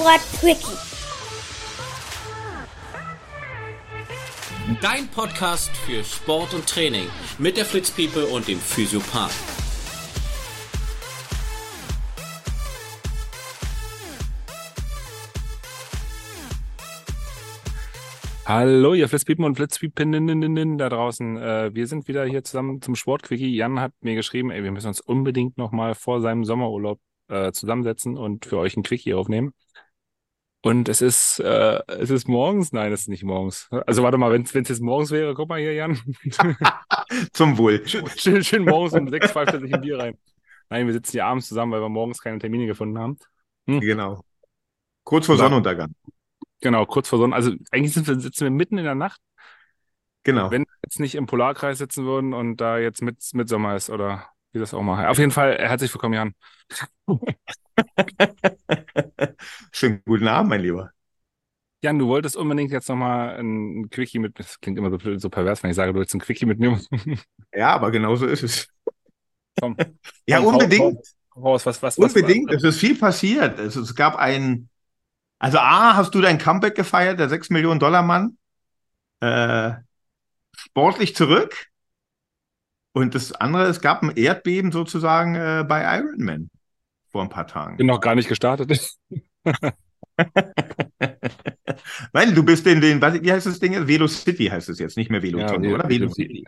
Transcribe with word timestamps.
Sport 0.00 0.20
Quickie. 0.40 0.78
Dein 4.80 5.08
Podcast 5.08 5.76
für 5.76 6.02
Sport 6.02 6.54
und 6.54 6.66
Training 6.66 7.04
mit 7.38 7.58
der 7.58 7.66
Fritz 7.66 7.90
People 7.90 8.24
und 8.28 8.48
dem 8.48 8.58
Physiopath. 8.58 9.30
Hallo, 18.46 18.94
ihr 18.94 19.06
Flitzpiepen 19.06 19.44
und 19.44 19.56
Flitzpiepinnen 19.56 20.78
da 20.78 20.88
draußen. 20.88 21.36
Äh, 21.36 21.74
wir 21.74 21.86
sind 21.86 22.08
wieder 22.08 22.24
hier 22.24 22.42
zusammen 22.42 22.80
zum 22.80 22.94
Sportquickie. 22.94 23.54
Jan 23.54 23.78
hat 23.80 23.92
mir 24.00 24.14
geschrieben, 24.14 24.50
ey, 24.50 24.64
wir 24.64 24.72
müssen 24.72 24.88
uns 24.88 25.02
unbedingt 25.02 25.58
nochmal 25.58 25.94
vor 25.94 26.22
seinem 26.22 26.44
Sommerurlaub 26.44 26.98
äh, 27.28 27.52
zusammensetzen 27.52 28.16
und 28.16 28.46
für 28.46 28.56
euch 28.56 28.78
ein 28.78 28.82
Quickie 28.82 29.12
aufnehmen. 29.12 29.52
Und 30.62 30.88
es 30.88 31.00
ist, 31.00 31.40
äh, 31.40 31.80
es 31.86 32.10
ist 32.10 32.28
morgens? 32.28 32.72
Nein, 32.72 32.92
es 32.92 33.02
ist 33.02 33.08
nicht 33.08 33.24
morgens. 33.24 33.68
Also 33.86 34.02
warte 34.02 34.18
mal, 34.18 34.30
wenn 34.30 34.42
es 34.42 34.52
jetzt 34.52 34.82
morgens 34.82 35.10
wäre, 35.10 35.32
guck 35.34 35.48
mal 35.48 35.58
hier, 35.58 35.72
Jan. 35.72 35.98
Zum 37.32 37.56
Wohl. 37.56 37.86
schön, 37.86 38.44
schön 38.44 38.64
morgens 38.64 38.92
um 38.92 39.08
sechs 39.08 39.30
pfeift 39.32 39.54
er 39.54 39.60
sich 39.60 39.72
ein 39.72 39.80
Bier 39.80 39.98
rein. 39.98 40.18
Nein, 40.68 40.86
wir 40.86 40.92
sitzen 40.92 41.12
hier 41.12 41.24
abends 41.24 41.48
zusammen, 41.48 41.72
weil 41.72 41.80
wir 41.80 41.88
morgens 41.88 42.20
keine 42.20 42.38
Termine 42.38 42.66
gefunden 42.66 42.98
haben. 42.98 43.16
Hm? 43.66 43.80
Genau. 43.80 44.22
Kurz 45.04 45.26
vor 45.26 45.36
Sonnenuntergang. 45.36 45.94
Genau, 46.60 46.84
kurz 46.84 47.08
vor 47.08 47.18
Sonne. 47.18 47.34
Also 47.34 47.52
eigentlich 47.70 47.96
wir, 48.06 48.20
sitzen 48.20 48.44
wir 48.44 48.50
mitten 48.50 48.76
in 48.76 48.84
der 48.84 48.94
Nacht. 48.94 49.20
Genau. 50.24 50.50
Wenn 50.50 50.62
wir 50.62 50.74
jetzt 50.84 51.00
nicht 51.00 51.14
im 51.14 51.26
Polarkreis 51.26 51.78
sitzen 51.78 52.04
würden 52.04 52.34
und 52.34 52.58
da 52.58 52.78
jetzt 52.78 53.00
mit, 53.00 53.16
mit 53.32 53.48
Sommer 53.48 53.76
ist 53.76 53.88
oder 53.88 54.26
wie 54.52 54.58
das 54.58 54.74
auch 54.74 54.82
mal. 54.82 55.06
Auf 55.08 55.18
jeden 55.18 55.30
Fall, 55.30 55.56
herzlich 55.58 55.92
willkommen, 55.94 56.14
Jan. 56.14 56.34
Schönen 59.72 60.02
guten 60.04 60.28
Abend, 60.28 60.50
mein 60.50 60.60
Lieber. 60.60 60.90
Jan, 61.82 61.98
du 61.98 62.08
wolltest 62.08 62.36
unbedingt 62.36 62.72
jetzt 62.72 62.88
nochmal 62.88 63.38
ein 63.38 63.88
Quickie 63.90 64.18
mit, 64.18 64.38
das 64.38 64.60
klingt 64.60 64.76
immer 64.78 64.90
so, 64.90 64.98
so 65.18 65.30
pervers, 65.30 65.62
wenn 65.62 65.70
ich 65.70 65.76
sage, 65.76 65.92
du 65.92 65.98
willst 65.98 66.14
ein 66.14 66.20
Quickie 66.20 66.46
mitnehmen. 66.46 66.80
Ja, 67.52 67.72
aber 67.74 67.90
genau 67.90 68.14
so 68.14 68.26
ist 68.26 68.44
es. 68.44 68.68
Komm. 69.58 69.76
Ja, 70.26 70.38
Komm, 70.38 70.54
unbedingt. 70.54 70.98
Raus, 71.34 71.64
was, 71.66 71.82
was, 71.82 71.98
was, 71.98 72.14
Unbedingt. 72.14 72.52
Es 72.52 72.62
ist 72.62 72.78
viel 72.78 72.96
passiert. 72.96 73.58
Es, 73.58 73.76
es 73.76 73.94
gab 73.94 74.16
ein, 74.16 74.68
also 75.38 75.58
A, 75.58 75.96
hast 75.96 76.14
du 76.14 76.20
dein 76.20 76.38
Comeback 76.38 76.74
gefeiert, 76.74 77.18
der 77.18 77.28
6 77.28 77.50
Millionen 77.50 77.80
Dollar 77.80 78.02
Mann, 78.02 78.36
äh, 79.20 79.72
sportlich 80.56 81.16
zurück. 81.16 81.69
Und 82.92 83.14
das 83.14 83.32
andere, 83.32 83.64
es 83.66 83.80
gab 83.80 84.02
ein 84.02 84.10
Erdbeben 84.16 84.72
sozusagen 84.72 85.34
äh, 85.36 85.64
bei 85.68 85.82
Ironman 85.98 86.50
vor 87.10 87.22
ein 87.22 87.28
paar 87.28 87.46
Tagen. 87.46 87.76
Bin 87.76 87.86
noch 87.86 88.00
gar 88.00 88.14
nicht 88.14 88.28
gestartet. 88.28 88.70
Nein, 92.12 92.34
du 92.34 92.42
bist 92.42 92.66
in 92.66 92.80
den, 92.80 93.00
was, 93.00 93.20
wie 93.22 93.32
heißt 93.32 93.46
das 93.46 93.58
Ding? 93.60 93.72
jetzt? 93.72 93.86
Velo 93.86 94.06
City 94.06 94.46
heißt 94.46 94.68
es 94.68 94.78
jetzt, 94.78 94.96
nicht 94.96 95.10
mehr 95.10 95.22
Veloton, 95.22 95.64
Ja, 95.64 95.74
oder? 95.74 95.84
Velo- 95.84 95.88
Velo 95.88 96.08
City. 96.10 96.44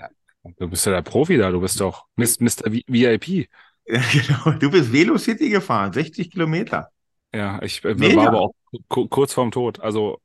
Du 0.58 0.68
bist 0.68 0.84
ja 0.86 0.92
der 0.92 1.02
Profi 1.02 1.36
da, 1.36 1.50
du 1.50 1.60
bist 1.60 1.80
doch 1.80 2.06
Mr. 2.16 2.72
VIP. 2.86 3.48
Ja, 3.86 4.00
genau. 4.12 4.58
Du 4.58 4.70
bist 4.70 4.92
Velo 4.92 5.18
City 5.18 5.48
gefahren, 5.50 5.92
60 5.92 6.30
Kilometer. 6.30 6.90
Ja, 7.34 7.62
ich 7.62 7.84
äh, 7.84 7.98
war 8.16 8.28
aber 8.28 8.40
auch 8.40 8.54
ku- 8.88 9.08
kurz 9.08 9.32
vorm 9.32 9.50
Tod. 9.50 9.80
Also 9.80 10.20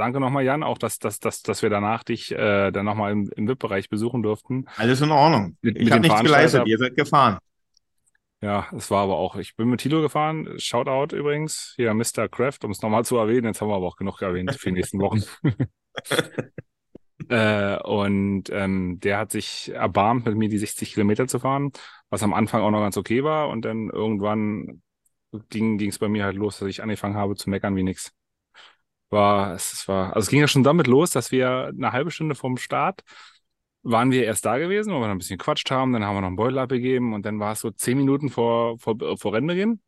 danke 0.00 0.18
nochmal, 0.18 0.44
Jan, 0.44 0.62
auch 0.62 0.78
dass, 0.78 0.98
dass, 0.98 1.20
dass, 1.20 1.42
dass 1.42 1.62
wir 1.62 1.70
danach 1.70 2.02
dich 2.02 2.32
äh, 2.32 2.70
dann 2.72 2.84
nochmal 2.84 3.12
im, 3.12 3.30
im 3.36 3.46
VIP-Bereich 3.46 3.88
besuchen 3.88 4.22
durften. 4.22 4.66
Alles 4.76 5.00
in 5.00 5.10
Ordnung. 5.10 5.56
Mit- 5.62 5.78
ich 5.78 5.90
habe 5.90 6.00
nichts 6.00 6.22
geleistet, 6.22 6.66
ihr 6.66 6.78
seid 6.78 6.96
gefahren. 6.96 7.38
Ja, 8.42 8.66
es 8.74 8.90
war 8.90 9.02
aber 9.02 9.16
auch, 9.16 9.36
ich 9.36 9.54
bin 9.54 9.68
mit 9.68 9.80
Tilo 9.80 10.00
gefahren, 10.00 10.48
Shoutout 10.56 11.14
übrigens, 11.14 11.74
hier 11.76 11.92
Mr. 11.92 12.26
Kraft, 12.28 12.64
um 12.64 12.70
es 12.70 12.80
nochmal 12.80 13.04
zu 13.04 13.18
erwähnen, 13.18 13.44
jetzt 13.48 13.60
haben 13.60 13.68
wir 13.68 13.76
aber 13.76 13.86
auch 13.86 13.96
genug 13.96 14.22
erwähnt 14.22 14.54
für 14.54 14.70
die 14.70 14.76
nächsten 14.76 14.98
Wochen. 15.00 15.22
äh, 17.28 17.76
und 17.82 18.44
ähm, 18.50 18.98
der 19.00 19.18
hat 19.18 19.30
sich 19.30 19.70
erbarmt, 19.74 20.24
mit 20.24 20.36
mir 20.36 20.48
die 20.48 20.56
60 20.56 20.94
Kilometer 20.94 21.28
zu 21.28 21.38
fahren, 21.38 21.70
was 22.08 22.22
am 22.22 22.32
Anfang 22.32 22.62
auch 22.62 22.70
noch 22.70 22.80
ganz 22.80 22.96
okay 22.96 23.22
war 23.22 23.50
und 23.50 23.66
dann 23.66 23.90
irgendwann 23.90 24.80
ging 25.50 25.78
es 25.80 25.98
bei 25.98 26.08
mir 26.08 26.24
halt 26.24 26.36
los, 26.36 26.58
dass 26.58 26.68
ich 26.68 26.82
angefangen 26.82 27.16
habe 27.16 27.36
zu 27.36 27.50
meckern 27.50 27.76
wie 27.76 27.82
nix. 27.82 28.10
War, 29.10 29.54
es 29.54 29.86
war, 29.88 30.14
also 30.14 30.26
es 30.26 30.30
ging 30.30 30.40
ja 30.40 30.48
schon 30.48 30.62
damit 30.62 30.86
los, 30.86 31.10
dass 31.10 31.32
wir 31.32 31.72
eine 31.76 31.92
halbe 31.92 32.10
Stunde 32.10 32.34
vom 32.34 32.56
Start 32.56 33.02
waren 33.82 34.10
wir 34.10 34.24
erst 34.24 34.44
da 34.44 34.58
gewesen, 34.58 34.92
wo 34.92 35.00
wir 35.00 35.06
noch 35.06 35.14
ein 35.14 35.18
bisschen 35.18 35.38
gequatscht 35.38 35.70
haben, 35.70 35.92
dann 35.92 36.04
haben 36.04 36.16
wir 36.16 36.20
noch 36.20 36.28
einen 36.28 36.36
Beutel 36.36 36.58
abgegeben 36.58 37.14
und 37.14 37.24
dann 37.24 37.40
war 37.40 37.52
es 37.52 37.60
so 37.60 37.70
zehn 37.70 37.96
Minuten 37.96 38.28
vor, 38.28 38.78
vor, 38.78 38.96
vor 39.16 39.32
Rennbeginn. 39.32 39.80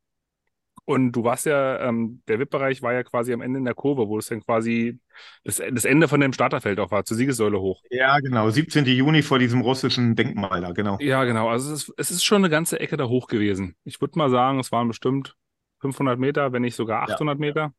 Und 0.85 1.13
du 1.13 1.23
warst 1.23 1.47
ja, 1.47 1.79
ähm, 1.89 2.23
der 2.27 2.41
VIP-Bereich 2.41 2.83
war 2.83 2.93
ja 2.93 3.05
quasi 3.05 3.33
am 3.33 3.41
Ende 3.41 3.59
in 3.59 3.65
der 3.65 3.75
Kurve, 3.75 4.09
wo 4.09 4.19
es 4.19 4.27
dann 4.27 4.41
quasi 4.41 4.99
das, 5.45 5.63
das 5.71 5.85
Ende 5.85 6.09
von 6.09 6.19
dem 6.21 6.33
Starterfeld 6.33 6.81
auch 6.81 6.91
war, 6.91 7.05
zur 7.05 7.17
Siegessäule 7.17 7.61
hoch. 7.61 7.83
Ja, 7.91 8.19
genau. 8.19 8.51
17. 8.51 8.85
Juni 8.85 9.23
vor 9.23 9.39
diesem 9.39 9.61
russischen 9.61 10.17
Denkmal 10.17 10.61
da, 10.61 10.73
genau. 10.73 10.99
Ja, 11.01 11.23
genau. 11.23 11.49
Also 11.49 11.73
es 11.73 11.85
ist, 11.85 11.95
es 11.99 12.11
ist 12.11 12.25
schon 12.25 12.39
eine 12.39 12.51
ganze 12.51 12.81
Ecke 12.81 12.97
da 12.97 13.07
hoch 13.07 13.29
gewesen. 13.29 13.77
Ich 13.85 14.01
würde 14.01 14.19
mal 14.19 14.31
sagen, 14.31 14.59
es 14.59 14.73
waren 14.73 14.89
bestimmt 14.89 15.37
500 15.79 16.19
Meter, 16.19 16.53
wenn 16.53 16.63
nicht 16.63 16.75
sogar 16.75 17.03
800 17.03 17.39
Meter. 17.39 17.73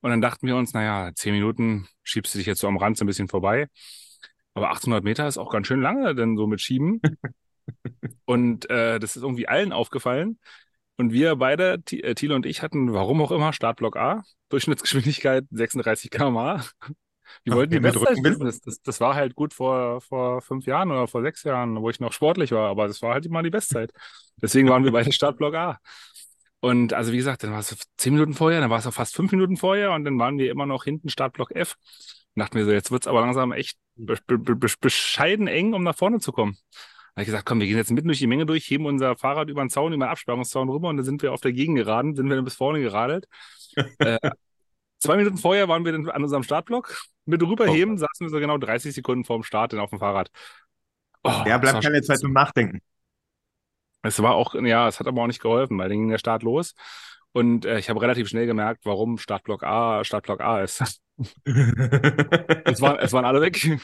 Und 0.00 0.10
dann 0.10 0.20
dachten 0.20 0.46
wir 0.46 0.56
uns, 0.56 0.72
naja, 0.72 1.10
zehn 1.14 1.34
Minuten 1.34 1.86
schiebst 2.02 2.34
du 2.34 2.38
dich 2.38 2.46
jetzt 2.46 2.60
so 2.60 2.68
am 2.68 2.78
Rand 2.78 2.96
so 2.96 3.04
ein 3.04 3.06
bisschen 3.06 3.28
vorbei. 3.28 3.68
Aber 4.54 4.70
800 4.70 5.04
Meter 5.04 5.28
ist 5.28 5.38
auch 5.38 5.50
ganz 5.50 5.66
schön 5.66 5.80
lange, 5.80 6.14
denn 6.14 6.36
so 6.36 6.46
mit 6.46 6.60
Schieben. 6.60 7.00
und 8.24 8.68
äh, 8.70 8.98
das 8.98 9.16
ist 9.16 9.22
irgendwie 9.22 9.48
allen 9.48 9.72
aufgefallen. 9.72 10.38
Und 10.96 11.12
wir 11.12 11.36
beide, 11.36 11.82
äh, 11.92 12.14
Thilo 12.14 12.34
und 12.34 12.46
ich, 12.46 12.62
hatten, 12.62 12.92
warum 12.92 13.22
auch 13.22 13.30
immer, 13.30 13.52
Startblock 13.52 13.96
A, 13.96 14.22
Durchschnittsgeschwindigkeit 14.50 15.44
36 15.50 16.10
km/h. 16.10 16.68
Wir 17.44 17.54
wollten 17.54 17.72
die 17.72 17.80
Bestzeit 17.80 18.18
wissen. 18.22 18.44
Das, 18.44 18.60
das, 18.60 18.82
das 18.82 19.00
war 19.00 19.14
halt 19.14 19.34
gut 19.34 19.54
vor, 19.54 20.00
vor 20.00 20.42
fünf 20.42 20.66
Jahren 20.66 20.90
oder 20.90 21.06
vor 21.06 21.22
sechs 21.22 21.44
Jahren, 21.44 21.80
wo 21.80 21.88
ich 21.88 22.00
noch 22.00 22.12
sportlich 22.12 22.52
war, 22.52 22.68
aber 22.68 22.88
das 22.88 23.00
war 23.02 23.14
halt 23.14 23.24
immer 23.24 23.42
die 23.42 23.50
Bestzeit. 23.50 23.92
Deswegen 24.42 24.68
waren 24.68 24.84
wir 24.84 24.92
beide 24.92 25.12
Startblock 25.12 25.54
A. 25.54 25.78
Und 26.60 26.92
also 26.92 27.12
wie 27.12 27.16
gesagt, 27.16 27.42
dann 27.42 27.52
war 27.52 27.60
es 27.60 27.74
zehn 27.96 28.12
Minuten 28.12 28.34
vorher, 28.34 28.60
dann 28.60 28.70
war 28.70 28.78
es 28.78 28.86
auch 28.86 28.92
fast 28.92 29.14
fünf 29.16 29.32
Minuten 29.32 29.56
vorher 29.56 29.92
und 29.92 30.04
dann 30.04 30.18
waren 30.18 30.38
wir 30.38 30.50
immer 30.50 30.66
noch 30.66 30.84
hinten 30.84 31.08
Startblock 31.08 31.52
F. 31.52 31.76
Und 32.34 32.40
dachten 32.40 32.58
wir 32.58 32.64
so, 32.64 32.70
jetzt 32.70 32.90
wird's 32.90 33.06
aber 33.06 33.22
langsam 33.22 33.52
echt 33.52 33.78
be 33.96 34.16
be 34.26 34.38
be 34.38 34.68
bescheiden 34.80 35.46
eng, 35.46 35.72
um 35.72 35.82
nach 35.82 35.96
vorne 35.96 36.20
zu 36.20 36.32
kommen. 36.32 36.56
Da 36.72 37.16
habe 37.16 37.22
ich 37.22 37.26
gesagt, 37.26 37.46
komm, 37.46 37.60
wir 37.60 37.66
gehen 37.66 37.76
jetzt 37.76 37.90
mitten 37.90 38.08
durch 38.08 38.18
die 38.18 38.26
Menge 38.26 38.46
durch, 38.46 38.70
heben 38.70 38.86
unser 38.86 39.16
Fahrrad 39.16 39.48
über 39.48 39.64
den 39.64 39.70
Zaun, 39.70 39.92
über 39.92 40.04
den 40.04 40.10
Absperrungszaun 40.10 40.68
rüber 40.68 40.88
und 40.88 40.98
dann 40.98 41.04
sind 41.04 41.22
wir 41.22 41.32
auf 41.32 41.40
der 41.40 41.52
Gegend 41.52 41.76
geraden, 41.76 42.14
sind 42.14 42.28
wir 42.28 42.36
dann 42.36 42.44
bis 42.44 42.54
vorne 42.54 42.80
geradelt. 42.80 43.26
äh, 43.98 44.18
zwei 44.98 45.16
Minuten 45.16 45.38
vorher 45.38 45.66
waren 45.68 45.84
wir 45.84 45.92
dann 45.92 46.08
an 46.10 46.22
unserem 46.22 46.42
Startblock. 46.42 47.02
Mit 47.24 47.42
rüberheben 47.42 47.96
saßen 47.98 48.26
wir 48.26 48.30
so 48.30 48.38
genau 48.38 48.58
30 48.58 48.94
Sekunden 48.94 49.24
vorm 49.24 49.42
Start 49.42 49.72
dann 49.72 49.80
auf 49.80 49.90
dem 49.90 49.98
Fahrrad. 49.98 50.30
Oh, 51.24 51.42
Ja, 51.46 51.58
bleibt 51.58 51.82
keine 51.82 52.02
Zeit 52.02 52.18
zum 52.18 52.32
Nachdenken. 52.32 52.80
Es 54.02 54.22
war 54.22 54.34
auch, 54.34 54.54
ja, 54.54 54.88
es 54.88 55.00
hat 55.00 55.06
aber 55.06 55.22
auch 55.22 55.26
nicht 55.26 55.42
geholfen, 55.42 55.78
weil 55.78 55.88
dann 55.88 55.98
ging 55.98 56.08
der 56.08 56.18
Start 56.18 56.42
los. 56.42 56.74
Und 57.32 57.64
äh, 57.64 57.78
ich 57.78 57.88
habe 57.88 58.00
relativ 58.00 58.28
schnell 58.28 58.46
gemerkt, 58.46 58.84
warum 58.84 59.18
Startblock 59.18 59.62
A 59.62 60.04
Startblock 60.04 60.40
A 60.40 60.62
ist. 60.62 60.82
Es 61.44 62.80
waren, 62.80 62.98
es 62.98 63.12
waren 63.12 63.26
alle 63.26 63.42
weg. 63.42 63.78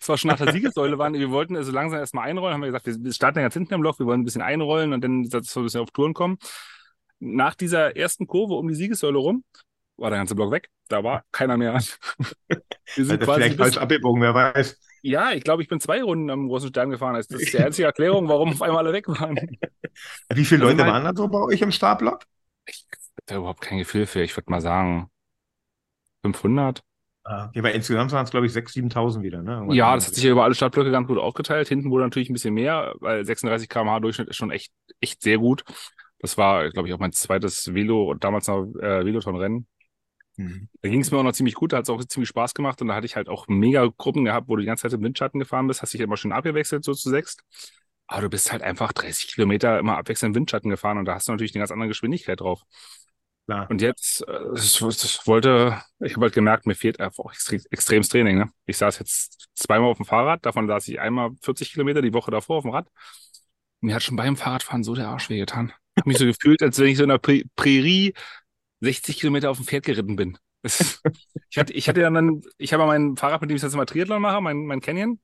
Es 0.00 0.08
war 0.08 0.16
schon 0.16 0.30
nach 0.30 0.38
der 0.38 0.52
Siegessäule. 0.52 0.96
Waren, 0.96 1.12
wir 1.12 1.30
wollten 1.30 1.54
also 1.54 1.70
langsam 1.70 1.98
erstmal 1.98 2.30
einrollen. 2.30 2.54
Haben 2.54 2.62
wir 2.62 2.68
gesagt, 2.68 2.86
wir 2.86 3.12
starten 3.12 3.40
ganz 3.40 3.52
hinten 3.52 3.74
im 3.74 3.82
Block, 3.82 3.98
wir 3.98 4.06
wollen 4.06 4.22
ein 4.22 4.24
bisschen 4.24 4.40
einrollen 4.40 4.94
und 4.94 5.04
dann 5.04 5.24
dass 5.24 5.54
wir 5.54 5.60
ein 5.60 5.64
bisschen 5.64 5.82
auf 5.82 5.90
Touren 5.90 6.14
kommen. 6.14 6.38
Nach 7.20 7.54
dieser 7.54 7.94
ersten 7.94 8.26
Kurve 8.26 8.54
um 8.54 8.68
die 8.68 8.74
Siegessäule 8.74 9.18
rum 9.18 9.44
war 9.98 10.08
der 10.08 10.18
ganze 10.18 10.34
Block 10.34 10.50
weg. 10.50 10.70
Da 10.88 11.04
war 11.04 11.24
keiner 11.30 11.58
mehr. 11.58 11.74
Wir 12.94 13.04
sind 13.04 13.20
er 13.20 13.26
quasi 13.26 13.42
vielleicht 13.42 13.58
falsch 13.58 13.76
abgebogen, 13.76 14.22
wer 14.22 14.32
weiß. 14.32 14.78
Ja, 15.02 15.32
ich 15.32 15.44
glaube, 15.44 15.62
ich 15.62 15.68
bin 15.68 15.80
zwei 15.80 16.02
Runden 16.02 16.30
am 16.30 16.48
großen 16.48 16.68
Stern 16.70 16.90
gefahren. 16.90 17.14
Das 17.14 17.26
ist 17.26 17.52
die 17.52 17.58
einzige 17.58 17.86
Erklärung, 17.86 18.28
warum 18.28 18.50
auf 18.50 18.62
einmal 18.62 18.84
alle 18.84 18.92
weg 18.92 19.08
waren. 19.08 19.36
Wie 20.32 20.44
viele 20.44 20.64
Also 20.64 20.72
Leute 20.76 20.84
mein- 20.84 21.04
waren 21.04 21.04
da 21.04 21.12
so 21.20 21.28
bei 21.28 21.38
euch 21.40 21.60
im 21.60 21.72
Startblock? 21.72 22.24
Ich 22.66 22.86
habe 22.90 23.22
da 23.26 23.36
überhaupt 23.36 23.60
kein 23.60 23.78
Gefühl 23.78 24.06
für. 24.06 24.22
Ich 24.22 24.36
würde 24.36 24.50
mal 24.50 24.60
sagen 24.60 25.10
500. 26.22 26.82
Okay, 27.24 27.62
weil 27.62 27.74
insgesamt 27.74 28.10
waren 28.12 28.24
es, 28.24 28.30
glaube 28.30 28.46
ich, 28.46 28.52
6.000, 28.52 28.90
7.000 28.90 29.22
wieder, 29.22 29.42
ne? 29.42 29.66
Ja, 29.74 29.94
das 29.94 30.06
hat 30.06 30.14
sich 30.14 30.24
ja 30.24 30.30
über 30.30 30.44
alle 30.44 30.54
Startblöcke 30.54 30.90
ganz 30.90 31.06
gut 31.08 31.18
aufgeteilt. 31.18 31.68
Hinten 31.68 31.90
wurde 31.90 32.04
natürlich 32.04 32.30
ein 32.30 32.32
bisschen 32.32 32.54
mehr, 32.54 32.94
weil 33.00 33.22
36 33.24 33.68
km/h 33.68 34.00
Durchschnitt 34.00 34.28
ist 34.28 34.36
schon 34.36 34.50
echt, 34.50 34.72
echt 35.00 35.20
sehr 35.22 35.36
gut. 35.36 35.62
Das 36.20 36.38
war, 36.38 36.70
glaube 36.70 36.88
ich, 36.88 36.94
auch 36.94 36.98
mein 36.98 37.12
zweites 37.12 37.74
Velo 37.74 38.10
und 38.10 38.24
damals 38.24 38.48
noch 38.48 38.64
äh, 38.80 39.04
Veloton-Rennen. 39.04 39.66
Mhm. 40.38 40.68
Da 40.82 40.88
ging 40.88 41.00
es 41.00 41.10
mir 41.10 41.18
auch 41.18 41.24
noch 41.24 41.32
ziemlich 41.32 41.54
gut, 41.54 41.72
da 41.72 41.78
hat 41.78 41.84
es 41.84 41.90
auch 41.90 42.02
ziemlich 42.04 42.28
Spaß 42.28 42.54
gemacht 42.54 42.80
und 42.80 42.88
da 42.88 42.94
hatte 42.94 43.06
ich 43.06 43.16
halt 43.16 43.28
auch 43.28 43.48
mega 43.48 43.86
Gruppen 43.96 44.24
gehabt, 44.24 44.48
wo 44.48 44.54
du 44.54 44.60
die 44.60 44.66
ganze 44.66 44.82
Zeit 44.82 44.92
im 44.92 45.02
Windschatten 45.02 45.40
gefahren 45.40 45.66
bist, 45.66 45.82
hast 45.82 45.92
dich 45.92 46.00
immer 46.00 46.16
schön 46.16 46.32
abgewechselt, 46.32 46.84
so 46.84 46.94
zu 46.94 47.10
sechst. 47.10 47.42
Aber 48.06 48.22
du 48.22 48.30
bist 48.30 48.52
halt 48.52 48.62
einfach 48.62 48.92
30 48.92 49.34
Kilometer 49.34 49.78
immer 49.78 49.98
abwechselnd 49.98 50.34
im 50.34 50.40
Windschatten 50.40 50.70
gefahren 50.70 50.96
und 50.96 51.06
da 51.06 51.14
hast 51.14 51.28
du 51.28 51.32
natürlich 51.32 51.54
eine 51.54 51.60
ganz 51.60 51.72
andere 51.72 51.88
Geschwindigkeit 51.88 52.40
drauf. 52.40 52.62
Klar. 53.46 53.66
Und 53.68 53.82
jetzt, 53.82 54.28
äh, 54.28 54.38
das, 54.54 54.78
das 54.78 55.26
wollte, 55.26 55.82
ich 56.00 56.14
habe 56.14 56.26
halt 56.26 56.34
gemerkt, 56.34 56.66
mir 56.66 56.74
fehlt 56.74 57.00
einfach 57.00 57.24
auch 57.24 57.32
extre 57.32 57.58
extremes 57.70 58.08
Training. 58.08 58.38
Ne? 58.38 58.50
Ich 58.66 58.76
saß 58.76 58.98
jetzt 59.00 59.48
zweimal 59.54 59.90
auf 59.90 59.96
dem 59.96 60.06
Fahrrad, 60.06 60.46
davon 60.46 60.68
saß 60.68 60.86
ich 60.88 61.00
einmal 61.00 61.30
40 61.42 61.72
Kilometer 61.72 62.00
die 62.00 62.12
Woche 62.12 62.30
davor 62.30 62.58
auf 62.58 62.64
dem 62.64 62.72
Rad. 62.72 62.86
Mir 63.80 63.94
hat 63.94 64.02
schon 64.02 64.16
beim 64.16 64.36
Fahrradfahren 64.36 64.84
so 64.84 64.94
der 64.94 65.08
Arsch 65.08 65.30
wehgetan. 65.30 65.72
Ich 65.96 66.02
habe 66.02 66.08
mich 66.10 66.18
so 66.18 66.26
gefühlt, 66.26 66.62
als 66.62 66.78
wenn 66.78 66.88
ich 66.88 66.98
so 66.98 67.04
in 67.04 67.10
einer 67.10 67.18
Prä 67.18 67.44
Prärie 67.56 68.14
60 68.80 69.18
Kilometer 69.18 69.50
auf 69.50 69.58
dem 69.58 69.66
Pferd 69.66 69.84
geritten 69.84 70.16
bin. 70.16 70.38
Das, 70.62 71.00
ich 71.50 71.58
hatte, 71.58 71.72
ich 71.72 71.88
hatte 71.88 72.00
ja 72.00 72.10
dann, 72.10 72.42
ich 72.58 72.72
habe 72.72 72.86
mein 72.86 73.16
Fahrrad, 73.16 73.40
mit 73.40 73.50
dem 73.50 73.56
ich 73.56 73.62
das 73.62 73.74
immer 73.74 73.86
Triathlon 73.86 74.22
mache, 74.22 74.40
mein, 74.40 74.66
mein 74.66 74.80
Canyon. 74.80 75.20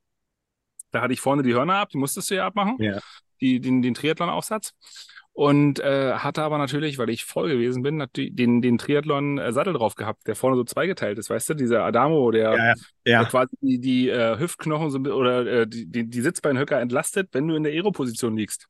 Da 0.91 1.01
hatte 1.01 1.13
ich 1.13 1.21
vorne 1.21 1.43
die 1.43 1.55
Hörner 1.55 1.77
ab, 1.77 1.89
die 1.91 1.99
musstest 1.99 2.31
du 2.31 2.37
ja 2.37 2.47
abmachen. 2.47 2.77
Ja. 2.79 3.01
Die, 3.41 3.61
den, 3.61 3.83
den 3.83 3.95
Triathlon-Aufsatz. 3.95 4.73
Und 5.33 5.81
äh, 5.81 6.13
hatte 6.15 6.45
aber 6.45 6.59
natürlich, 6.59 6.97
weil 6.97 7.11
ich 7.11 7.25
voll 7.25 7.49
gewesen 7.49 7.83
bin, 7.83 8.07
den, 8.17 8.63
den 8.63 8.79
Triathlon-Sattel 8.79 9.73
drauf 9.73 9.97
gehabt, 9.97 10.29
der 10.29 10.37
vorne 10.37 10.55
so 10.55 10.63
zweigeteilt 10.63 11.19
ist, 11.19 11.29
weißt 11.29 11.51
du? 11.51 11.55
Dieser 11.55 11.83
Adamo, 11.83 12.31
der, 12.31 12.53
Ja, 12.53 12.75
der 13.05 13.13
ja. 13.13 13.25
quasi 13.25 13.57
die, 13.61 13.81
die 13.81 14.09
äh, 14.11 14.39
Hüftknochen 14.39 14.91
so, 14.91 14.99
oder 15.01 15.45
äh, 15.45 15.67
die, 15.67 15.87
die, 15.91 16.09
die 16.09 16.21
Sitzbeinhöcker 16.21 16.81
entlastet, 16.81 17.31
wenn 17.33 17.49
du 17.49 17.57
in 17.57 17.65
der 17.65 17.73
Aero-Position 17.73 18.37
liegst. 18.37 18.69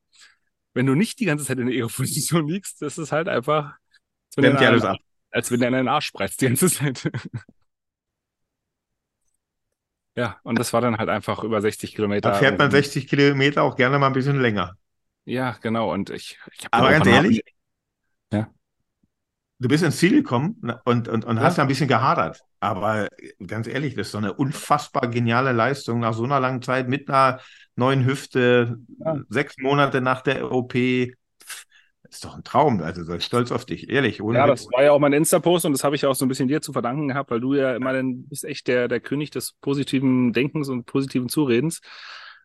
Wenn 0.73 0.87
du 0.87 0.95
nicht 0.95 1.19
die 1.19 1.25
ganze 1.25 1.45
Zeit 1.45 1.59
in 1.59 1.67
der 1.67 1.75
Aero-Position 1.75 2.47
liegst, 2.47 2.81
das 2.81 2.97
ist 2.97 3.11
halt 3.11 3.29
einfach, 3.29 3.75
als 4.35 4.37
wenn, 4.37 4.43
Klemmt 4.43 4.61
ja 4.61 4.69
alles 4.69 4.83
ab. 4.85 4.97
als 5.31 5.51
wenn 5.51 5.59
der 5.59 5.69
in 5.69 5.75
den 5.75 5.87
Arsch 5.87 6.07
spreizt 6.07 6.41
die 6.41 6.47
ganze 6.47 6.69
Zeit. 6.69 7.09
ja, 10.15 10.37
und 10.43 10.57
das 10.59 10.71
war 10.73 10.81
dann 10.81 10.97
halt 10.97 11.09
einfach 11.09 11.43
über 11.43 11.61
60 11.61 11.95
Kilometer. 11.95 12.29
Da 12.31 12.35
fährt 12.35 12.57
man 12.57 12.65
Und- 12.67 12.71
60 12.71 13.07
Kilometer 13.07 13.63
auch 13.63 13.75
gerne 13.75 13.99
mal 13.99 14.07
ein 14.07 14.13
bisschen 14.13 14.39
länger. 14.39 14.77
Ja, 15.25 15.57
genau. 15.61 15.91
Und 15.91 16.09
ich, 16.09 16.39
ich 16.57 16.67
Aber 16.71 16.91
ganz 16.91 17.07
ehrlich, 17.07 17.41
Ja. 18.31 18.47
du 19.59 19.67
bist 19.67 19.83
ins 19.83 19.97
Ziel 19.97 20.11
gekommen 20.13 20.57
ne, 20.61 20.79
und, 20.85 21.07
und, 21.07 21.25
und 21.25 21.37
Ja. 21.37 21.43
hast 21.43 21.57
da 21.57 21.63
ein 21.63 21.67
bisschen 21.67 21.87
gehadert. 21.87 22.41
Aber 22.59 23.09
ganz 23.45 23.67
ehrlich, 23.67 23.95
das 23.95 24.07
ist 24.07 24.11
so 24.11 24.17
eine 24.19 24.33
unfassbar 24.33 25.07
geniale 25.09 25.51
Leistung 25.51 25.99
nach 25.99 26.13
so 26.13 26.23
einer 26.23 26.39
langen 26.39 26.61
Zeit 26.61 26.87
mit 26.87 27.09
einer 27.09 27.39
neuen 27.75 28.05
Hüfte, 28.05 28.77
Ja. 28.99 29.17
sechs 29.29 29.57
Monate 29.57 29.99
nach 30.01 30.21
der 30.21 30.51
OP. 30.51 30.73
Ist 32.15 32.23
doch 32.23 32.37
ein 32.37 32.45
Traum. 32.45 32.81
Also 32.81 33.03
sei 33.03 33.19
stolz 33.19 33.51
auf 33.51 33.65
dich, 33.65 33.89
ehrlich. 33.89 34.19
Ja, 34.19 34.47
das 34.47 34.67
war 34.71 34.81
ja 34.81 34.93
auch 34.93 34.99
mein 34.99 35.11
Insta-Post 35.11 35.65
und 35.65 35.73
das 35.73 35.83
habe 35.83 35.97
ich 35.97 36.05
auch 36.05 36.15
so 36.15 36.23
ein 36.23 36.29
bisschen 36.29 36.47
dir 36.47 36.61
zu 36.61 36.71
verdanken 36.71 37.09
gehabt, 37.09 37.29
weil 37.29 37.41
du 37.41 37.55
ja 37.55 37.75
immer 37.75 37.91
dann 37.91 38.25
bist 38.29 38.45
echt 38.45 38.69
der, 38.69 38.87
der 38.87 39.01
König 39.01 39.31
des 39.31 39.51
positiven 39.59 40.31
Denkens 40.31 40.69
und 40.69 40.85
positiven 40.85 41.27
Zuredens. 41.27 41.81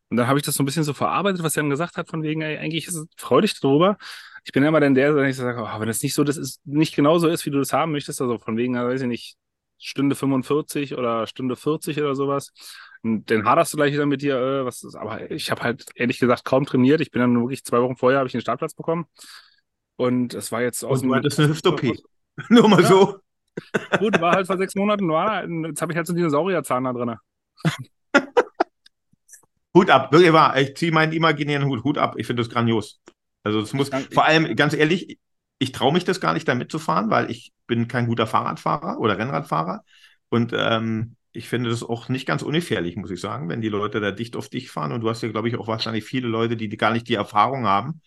Und 0.08 0.16
dann 0.16 0.26
habe 0.26 0.40
ich 0.40 0.44
das 0.44 0.56
so 0.56 0.64
ein 0.64 0.66
bisschen 0.66 0.82
so 0.82 0.92
verarbeitet, 0.92 1.44
was 1.44 1.54
Jan 1.54 1.70
gesagt 1.70 1.96
hat, 1.96 2.08
von 2.08 2.24
wegen, 2.24 2.42
ey, 2.42 2.58
eigentlich 2.58 2.88
ist 2.88 2.96
es 2.96 3.06
freudig 3.16 3.60
darüber. 3.60 3.96
Ich 4.44 4.50
bin 4.50 4.64
ja 4.64 4.70
immer 4.70 4.80
dann 4.80 4.96
der, 4.96 5.14
der 5.14 5.22
ich 5.22 5.36
sage, 5.36 5.62
oh, 5.62 5.80
wenn 5.80 5.86
das 5.86 6.02
nicht 6.02 6.14
so, 6.14 6.24
das 6.24 6.36
ist 6.36 6.66
nicht 6.66 6.96
genau 6.96 7.18
so 7.18 7.28
ist, 7.28 7.46
wie 7.46 7.50
du 7.50 7.60
das 7.60 7.72
haben 7.72 7.92
möchtest, 7.92 8.20
also 8.20 8.38
von 8.38 8.56
wegen, 8.56 8.74
weiß 8.74 9.02
ich 9.02 9.06
nicht, 9.06 9.36
Stunde 9.78 10.16
45 10.16 10.98
oder 10.98 11.28
Stunde 11.28 11.54
40 11.54 11.96
oder 12.00 12.16
sowas. 12.16 12.52
Und 13.04 13.30
dann 13.30 13.44
haderst 13.44 13.72
du 13.72 13.76
gleich 13.76 13.92
wieder 13.92 14.06
mit 14.06 14.20
dir, 14.20 14.34
äh, 14.36 14.64
was 14.64 14.82
ist, 14.82 14.96
aber 14.96 15.30
ich 15.30 15.52
habe 15.52 15.62
halt 15.62 15.84
ehrlich 15.94 16.18
gesagt 16.18 16.44
kaum 16.44 16.66
trainiert. 16.66 17.00
Ich 17.00 17.12
bin 17.12 17.20
dann 17.20 17.40
wirklich 17.40 17.64
zwei 17.64 17.80
Wochen 17.80 17.96
vorher, 17.96 18.18
habe 18.18 18.26
ich 18.26 18.32
den 18.32 18.40
Startplatz 18.40 18.74
bekommen. 18.74 19.06
Und 20.00 20.34
es 20.34 20.50
war 20.50 20.62
jetzt 20.62 20.82
aus 20.82 21.02
Und 21.02 21.08
du 21.08 21.14
hattest 21.14 21.38
eine 21.38 21.48
Hüft-OP. 21.48 21.82
Nur 22.48 22.68
mal 22.68 22.82
Ja. 22.82 22.88
so. 22.88 23.18
Gut, 23.98 24.20
war 24.20 24.32
halt 24.32 24.46
vor 24.46 24.56
sechs 24.56 24.74
Monaten, 24.74 25.08
war, 25.08 25.46
jetzt 25.66 25.82
habe 25.82 25.92
ich 25.92 25.96
halt 25.96 26.06
so 26.06 26.12
einen 26.12 26.18
Dinosaurierzahn 26.18 26.84
da 26.84 26.92
drin. 26.92 27.14
Hut 29.74 29.90
ab, 29.90 30.12
wirklich 30.12 30.32
wahr. 30.32 30.58
Ich 30.58 30.74
ziehe 30.76 30.92
meinen 30.92 31.12
imaginären 31.12 31.66
Hut, 31.68 31.84
Hut 31.84 31.98
ab. 31.98 32.14
Ich 32.18 32.26
finde 32.26 32.42
das 32.42 32.50
grandios. 32.50 33.00
Also 33.44 33.60
es 33.60 33.72
muss, 33.72 33.90
vor 34.12 34.24
allem, 34.24 34.54
ganz 34.56 34.74
ehrlich, 34.74 35.18
ich 35.58 35.72
traue 35.72 35.92
mich 35.92 36.04
das 36.04 36.20
gar 36.20 36.34
nicht, 36.34 36.48
da 36.48 36.54
mitzufahren, 36.54 37.10
weil 37.10 37.30
ich 37.30 37.52
bin 37.66 37.88
kein 37.88 38.06
guter 38.06 38.26
Fahrradfahrer 38.26 38.98
oder 38.98 39.18
Rennradfahrer. 39.18 39.84
Und 40.28 40.52
ähm, 40.54 41.16
ich 41.32 41.48
finde 41.48 41.70
das 41.70 41.82
auch 41.82 42.08
nicht 42.08 42.26
ganz 42.26 42.42
ungefährlich, 42.42 42.96
muss 42.96 43.10
ich 43.10 43.20
sagen, 43.20 43.48
wenn 43.48 43.60
die 43.60 43.68
Leute 43.68 44.00
da 44.00 44.10
dicht 44.10 44.36
auf 44.36 44.48
dich 44.48 44.70
fahren. 44.70 44.92
Und 44.92 45.00
du 45.02 45.08
hast 45.08 45.22
ja, 45.22 45.30
glaube 45.30 45.48
ich, 45.48 45.56
auch 45.56 45.68
wahrscheinlich 45.68 46.04
viele 46.04 46.28
Leute, 46.28 46.56
die 46.56 46.68
gar 46.76 46.92
nicht 46.92 47.08
die 47.08 47.14
Erfahrung 47.14 47.66
haben, 47.66 48.00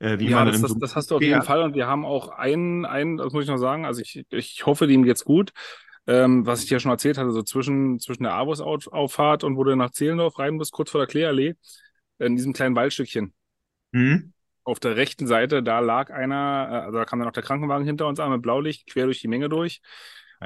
äh, 0.00 0.18
Ja, 0.22 0.44
das, 0.44 0.60
das, 0.60 0.76
das 0.78 0.96
hast 0.96 1.10
du 1.10 1.16
auf 1.16 1.22
Ja. 1.22 1.26
jeden 1.26 1.42
Fall. 1.42 1.62
Und 1.62 1.74
wir 1.74 1.86
haben 1.86 2.04
auch 2.04 2.28
einen, 2.28 2.84
einen, 2.84 3.16
das 3.16 3.32
muss 3.32 3.44
ich 3.44 3.50
noch 3.50 3.56
sagen, 3.58 3.86
also 3.86 4.02
ich, 4.02 4.24
ich 4.30 4.66
hoffe, 4.66 4.86
dem 4.86 5.02
geht's 5.04 5.24
gut. 5.24 5.52
Ähm, 6.06 6.46
was 6.46 6.62
ich 6.62 6.68
dir 6.68 6.80
schon 6.80 6.90
erzählt 6.90 7.18
hatte, 7.18 7.30
so 7.32 7.42
zwischen, 7.42 8.00
zwischen 8.00 8.24
der 8.24 8.34
Avus-Auffahrt 8.34 9.44
und 9.44 9.56
wo 9.56 9.64
du 9.64 9.76
nach 9.76 9.90
Zehlendorf 9.92 10.38
rein 10.38 10.58
bist, 10.58 10.72
kurz 10.72 10.90
vor 10.90 11.00
der 11.00 11.08
Kläallee, 11.08 11.54
in 12.18 12.36
diesem 12.36 12.52
kleinen 12.52 12.76
Waldstückchen. 12.76 13.34
Hm? 13.94 14.30
Auf 14.64 14.78
der 14.78 14.94
rechten 14.96 15.26
Seite, 15.26 15.62
da 15.62 15.80
lag 15.80 16.10
einer, 16.10 16.68
also 16.84 16.98
da 16.98 17.04
kam 17.04 17.18
dann 17.18 17.26
noch 17.26 17.32
der 17.32 17.42
Krankenwagen 17.42 17.86
hinter 17.86 18.06
uns 18.06 18.20
an 18.20 18.30
mit 18.30 18.42
Blaulicht, 18.42 18.86
quer 18.90 19.06
durch 19.06 19.20
die 19.20 19.28
Menge 19.28 19.48
durch. 19.48 19.80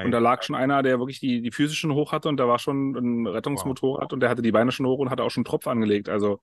Und 0.01 0.11
da 0.11 0.19
lag 0.19 0.41
schon 0.43 0.55
einer, 0.55 0.83
der 0.83 0.99
wirklich 0.99 1.19
die, 1.19 1.41
die 1.41 1.51
Füße 1.51 1.75
schon 1.75 1.93
hoch 1.93 2.11
hatte 2.11 2.29
und 2.29 2.37
da 2.37 2.47
war 2.47 2.59
schon 2.59 2.95
ein 2.95 3.27
Rettungsmotorrad 3.27 4.13
und 4.13 4.19
der 4.21 4.29
hatte 4.29 4.41
die 4.41 4.51
Beine 4.51 4.71
schon 4.71 4.85
hoch 4.85 4.99
und 4.99 5.09
hatte 5.09 5.23
auch 5.23 5.29
schon 5.31 5.41
einen 5.41 5.45
Tropf 5.45 5.67
angelegt. 5.67 6.09
Also 6.09 6.39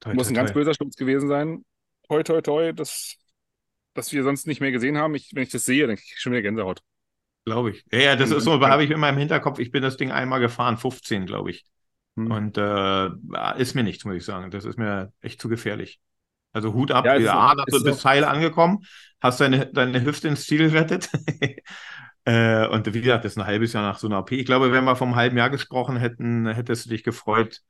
Toi, 0.00 0.16
muss 0.16 0.28
toi, 0.28 0.30
ein 0.30 0.34
ganz 0.34 0.52
toi. 0.52 0.52
böser 0.52 0.74
Sturz 0.74 0.96
gewesen 0.96 1.28
sein. 1.28 1.64
Toi, 2.08 2.22
toi, 2.22 2.40
toi, 2.40 2.72
das, 2.72 3.16
das 3.94 4.12
wir 4.12 4.22
sonst 4.22 4.46
nicht 4.46 4.60
mehr 4.60 4.70
gesehen 4.72 4.98
haben. 4.98 5.14
Ich, 5.14 5.30
wenn 5.34 5.42
ich 5.42 5.50
das 5.50 5.64
sehe, 5.64 5.86
dann 5.86 5.96
kriege 5.96 6.10
ich 6.14 6.20
schon 6.20 6.32
wieder 6.32 6.42
Gänsehaut. 6.42 6.80
Glaube 7.44 7.70
ich. 7.70 7.84
Ja, 7.92 7.98
ja, 8.00 8.16
das 8.16 8.30
Und- 8.30 8.38
ist 8.38 8.44
so, 8.44 8.52
und- 8.54 8.64
habe 8.66 8.84
ich 8.84 8.90
in 8.90 9.00
meinem 9.00 9.18
Hinterkopf. 9.18 9.58
Ich 9.58 9.70
bin 9.70 9.82
das 9.82 9.96
Ding 9.96 10.10
einmal 10.10 10.40
gefahren, 10.40 10.78
15, 10.78 11.26
glaube 11.26 11.50
ich. 11.50 11.64
Hm. 12.16 12.30
Und 12.30 12.58
äh, 12.58 13.08
ist 13.60 13.74
mir 13.74 13.82
nichts, 13.82 14.04
muss 14.04 14.16
ich 14.16 14.24
sagen. 14.24 14.50
Das 14.50 14.64
ist 14.64 14.78
mir 14.78 15.12
echt 15.20 15.40
zu 15.40 15.48
gefährlich. 15.48 16.00
Also 16.52 16.72
Hut 16.74 16.90
ab. 16.90 17.04
Ja, 17.04 17.16
Ja, 17.16 17.34
A, 17.38 17.54
dass 17.54 17.82
du 17.82 17.90
auch- 17.92 18.04
heil 18.04 18.24
angekommen, 18.24 18.78
hast 19.20 19.40
deine, 19.40 19.66
deine 19.66 20.02
Hüfte 20.04 20.28
ins 20.28 20.46
Ziel 20.46 20.70
gerettet. 20.70 21.10
äh, 22.24 22.66
und 22.68 22.92
wie 22.94 23.00
gesagt, 23.00 23.24
das 23.24 23.32
ist 23.32 23.38
ein 23.38 23.46
halbes 23.46 23.72
Jahr 23.72 23.82
nach 23.82 23.98
so 23.98 24.06
einer 24.06 24.20
OP. 24.20 24.32
Ich 24.32 24.46
glaube, 24.46 24.72
wenn 24.72 24.84
wir 24.84 24.96
vom 24.96 25.16
halben 25.16 25.36
Jahr 25.36 25.50
gesprochen 25.50 25.96
hätten, 25.96 26.46
hättest 26.46 26.86
du 26.86 26.90
dich 26.90 27.04
gefreut, 27.04 27.60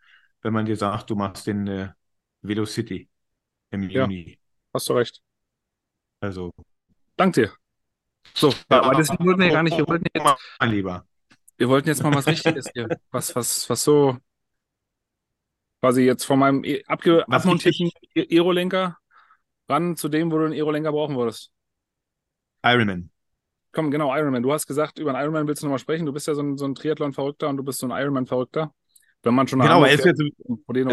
wenn 0.42 0.52
man 0.52 0.66
dir 0.66 0.76
sagt, 0.76 1.10
du 1.10 1.16
machst 1.16 1.46
den 1.46 1.66
äh, 1.66 1.88
Velocity 2.42 3.08
im 3.84 3.90
Ja. 3.90 4.02
Juni. 4.02 4.38
Hast 4.72 4.88
du 4.88 4.92
recht. 4.94 5.20
Also, 6.20 6.52
Dank 7.16 7.34
dir. 7.34 7.52
So, 8.34 8.52
aber 8.68 8.94
das 8.96 9.08
wollten 9.08 9.38
wir 9.40 9.46
ja 9.46 9.52
gar 9.54 9.62
nicht. 9.62 9.76
Wir 9.78 9.86
wollten 9.88 10.04
jetzt, 10.12 10.38
mein 10.60 10.70
Lieber. 10.70 11.06
wir 11.56 11.68
wollten 11.68 11.88
jetzt 11.88 12.02
mal 12.02 12.14
was 12.14 12.26
Richtiges 12.26 12.68
hier. 12.74 12.88
Was, 13.10 13.34
was, 13.34 13.70
was 13.70 13.82
so 13.82 14.18
quasi 15.80 16.02
jetzt 16.02 16.24
von 16.24 16.38
meinem 16.38 16.64
e 16.64 16.82
abge 16.86 17.26
abmontierten 17.28 17.90
Aerolenker 18.14 18.98
ran 19.68 19.96
zu 19.96 20.08
dem, 20.08 20.30
wo 20.30 20.38
du 20.38 20.44
einen 20.44 20.52
Aerolenker 20.54 20.92
brauchen 20.92 21.16
würdest. 21.16 21.50
Ironman. 22.64 23.10
Komm, 23.72 23.90
genau, 23.90 24.14
Ironman. 24.14 24.42
Du 24.42 24.52
hast 24.52 24.66
gesagt, 24.66 24.98
über 24.98 25.14
einen 25.14 25.22
Ironman 25.22 25.46
willst 25.46 25.62
du 25.62 25.66
nochmal 25.66 25.78
sprechen. 25.78 26.06
Du 26.06 26.12
bist 26.12 26.26
ja 26.26 26.34
so 26.34 26.42
ein, 26.42 26.56
so 26.58 26.64
ein 26.66 26.74
Triathlon-Verrückter 26.74 27.48
und 27.48 27.56
du 27.56 27.62
bist 27.62 27.78
so 27.78 27.86
ein 27.86 27.90
Ironman-Verrückter. 27.92 28.74
Wenn 29.26 29.34
man 29.34 29.48
schon 29.48 29.58
Genau, 29.58 29.84
es 29.84 30.04
ist 30.04 30.20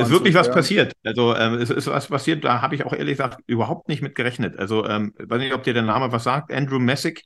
ist 0.01 0.09
wirklich 0.09 0.33
was 0.33 0.51
passiert. 0.51 0.93
Also 1.03 1.35
ähm, 1.35 1.53
es 1.53 1.69
ist 1.69 1.87
was 1.87 2.07
passiert, 2.07 2.43
da 2.43 2.61
habe 2.61 2.73
ich 2.73 2.83
auch 2.83 2.93
ehrlich 2.93 3.17
gesagt 3.17 3.41
überhaupt 3.45 3.87
nicht 3.89 4.01
mit 4.01 4.15
gerechnet. 4.15 4.57
Also 4.57 4.87
ähm, 4.87 5.13
weiß 5.17 5.39
nicht, 5.39 5.53
ob 5.53 5.63
dir 5.63 5.73
der 5.73 5.83
Name 5.83 6.11
was 6.11 6.23
sagt. 6.23 6.51
Andrew 6.51 6.79
Messick, 6.79 7.23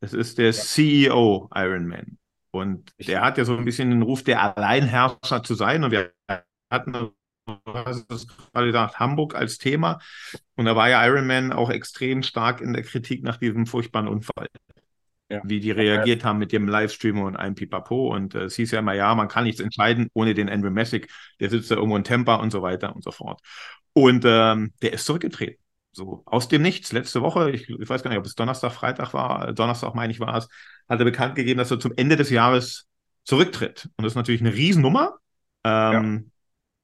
das 0.00 0.12
ist 0.12 0.36
der 0.36 0.52
CEO 0.52 1.48
Ironman. 1.54 2.18
Und 2.50 2.92
der 3.00 3.22
hat 3.22 3.38
ja 3.38 3.44
so 3.44 3.56
ein 3.56 3.64
bisschen 3.64 3.90
den 3.90 4.02
Ruf, 4.02 4.22
der 4.22 4.56
Alleinherrscher 4.56 5.42
zu 5.42 5.54
sein. 5.54 5.82
Und 5.82 5.90
wir 5.90 6.12
hatten, 6.70 6.94
es 8.08 8.26
gerade 8.52 8.66
gesagt, 8.66 9.00
Hamburg 9.00 9.34
als 9.34 9.58
Thema. 9.58 9.98
Und 10.56 10.66
da 10.66 10.76
war 10.76 10.90
ja 10.90 11.04
Ironman 11.06 11.52
auch 11.52 11.70
extrem 11.70 12.22
stark 12.22 12.60
in 12.60 12.74
der 12.74 12.82
Kritik 12.82 13.22
nach 13.22 13.38
diesem 13.38 13.66
furchtbaren 13.66 14.08
Unfall. 14.08 14.48
Ja. 15.36 15.40
Wie 15.44 15.60
die 15.60 15.70
reagiert 15.70 16.24
haben 16.24 16.38
mit 16.38 16.52
dem 16.52 16.68
Livestream 16.68 17.20
und 17.20 17.36
einem 17.36 17.54
Pipapo. 17.54 18.14
Und 18.14 18.34
äh, 18.34 18.44
es 18.44 18.56
hieß 18.56 18.70
ja 18.72 18.78
immer, 18.80 18.94
ja, 18.94 19.14
man 19.14 19.28
kann 19.28 19.44
nichts 19.44 19.60
entscheiden 19.60 20.08
ohne 20.14 20.34
den 20.34 20.48
Andrew 20.48 20.70
Messick. 20.70 21.10
Der 21.40 21.50
sitzt 21.50 21.70
da 21.70 21.76
irgendwo 21.76 21.96
in 21.96 22.04
Tampa 22.04 22.36
und 22.36 22.50
so 22.50 22.62
weiter 22.62 22.94
und 22.94 23.02
so 23.04 23.10
fort. 23.10 23.40
Und 23.92 24.24
ähm, 24.26 24.72
der 24.82 24.92
ist 24.92 25.06
zurückgetreten. 25.06 25.58
So 25.92 26.22
aus 26.26 26.48
dem 26.48 26.62
Nichts. 26.62 26.92
Letzte 26.92 27.22
Woche, 27.22 27.50
ich, 27.52 27.68
ich 27.68 27.88
weiß 27.88 28.02
gar 28.02 28.10
nicht, 28.10 28.18
ob 28.18 28.26
es 28.26 28.34
Donnerstag, 28.34 28.72
Freitag 28.72 29.14
war, 29.14 29.48
äh, 29.48 29.54
Donnerstag 29.54 29.94
meine 29.94 30.12
ich 30.12 30.18
war 30.20 30.36
es, 30.36 30.48
hat 30.88 30.98
er 30.98 31.04
bekannt 31.04 31.36
gegeben, 31.36 31.58
dass 31.58 31.70
er 31.70 31.78
zum 31.78 31.92
Ende 31.96 32.16
des 32.16 32.30
Jahres 32.30 32.86
zurücktritt. 33.24 33.88
Und 33.96 34.04
das 34.04 34.12
ist 34.12 34.16
natürlich 34.16 34.40
eine 34.40 34.54
Riesennummer. 34.54 35.14
Ähm, 35.64 36.30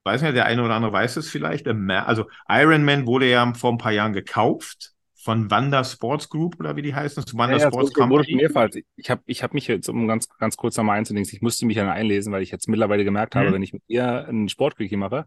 Weiß 0.04 0.22
nicht, 0.22 0.34
der 0.34 0.46
eine 0.46 0.62
oder 0.64 0.74
andere 0.74 0.92
weiß 0.92 1.16
es 1.16 1.28
vielleicht. 1.28 1.66
Ma- 1.66 2.04
Also 2.04 2.26
Ironman 2.48 3.06
wurde 3.06 3.28
ja 3.28 3.52
vor 3.54 3.70
ein 3.72 3.78
paar 3.78 3.92
Jahren 3.92 4.12
gekauft 4.14 4.92
von 5.22 5.50
Wanda 5.50 5.84
Sports 5.84 6.28
Group 6.28 6.58
oder 6.60 6.76
wie 6.76 6.82
die 6.82 6.94
heißen. 6.94 7.22
Das 7.24 7.36
Wanda 7.36 7.56
Ja, 7.56 7.62
ja, 7.64 7.68
Sports 7.68 7.92
schon 7.94 8.08
Company. 8.08 8.36
mehrfach. 8.36 8.68
Ich 8.96 9.10
habe 9.10 9.22
ich 9.26 9.42
hab 9.42 9.54
mich 9.54 9.66
jetzt, 9.66 9.88
um 9.88 10.08
ganz, 10.08 10.28
ganz 10.38 10.56
kurz 10.56 10.76
nochmal 10.76 10.98
einzudingsen, 10.98 11.36
ich 11.36 11.42
musste 11.42 11.66
mich 11.66 11.76
ja 11.76 11.90
einlesen, 11.90 12.32
weil 12.32 12.42
ich 12.42 12.50
jetzt 12.50 12.68
mittlerweile 12.68 13.04
gemerkt 13.04 13.34
habe, 13.36 13.50
Mhm. 13.50 13.54
wenn 13.54 13.62
ich 13.62 13.72
mit 13.72 13.82
ihr 13.86 14.26
einen 14.26 14.48
Sportquickie 14.48 14.96
mache, 14.96 15.26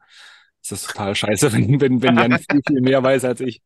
ist 0.62 0.72
das 0.72 0.84
total 0.84 1.16
scheiße, 1.16 1.52
wenn, 1.54 1.82
wenn, 1.82 2.02
wenn 2.02 2.18
Jan 2.18 2.40
viel, 2.40 2.62
viel 2.68 2.82
mehr 2.82 3.04
weiß 3.04 3.26
als 3.26 3.42
ich. 3.42 3.62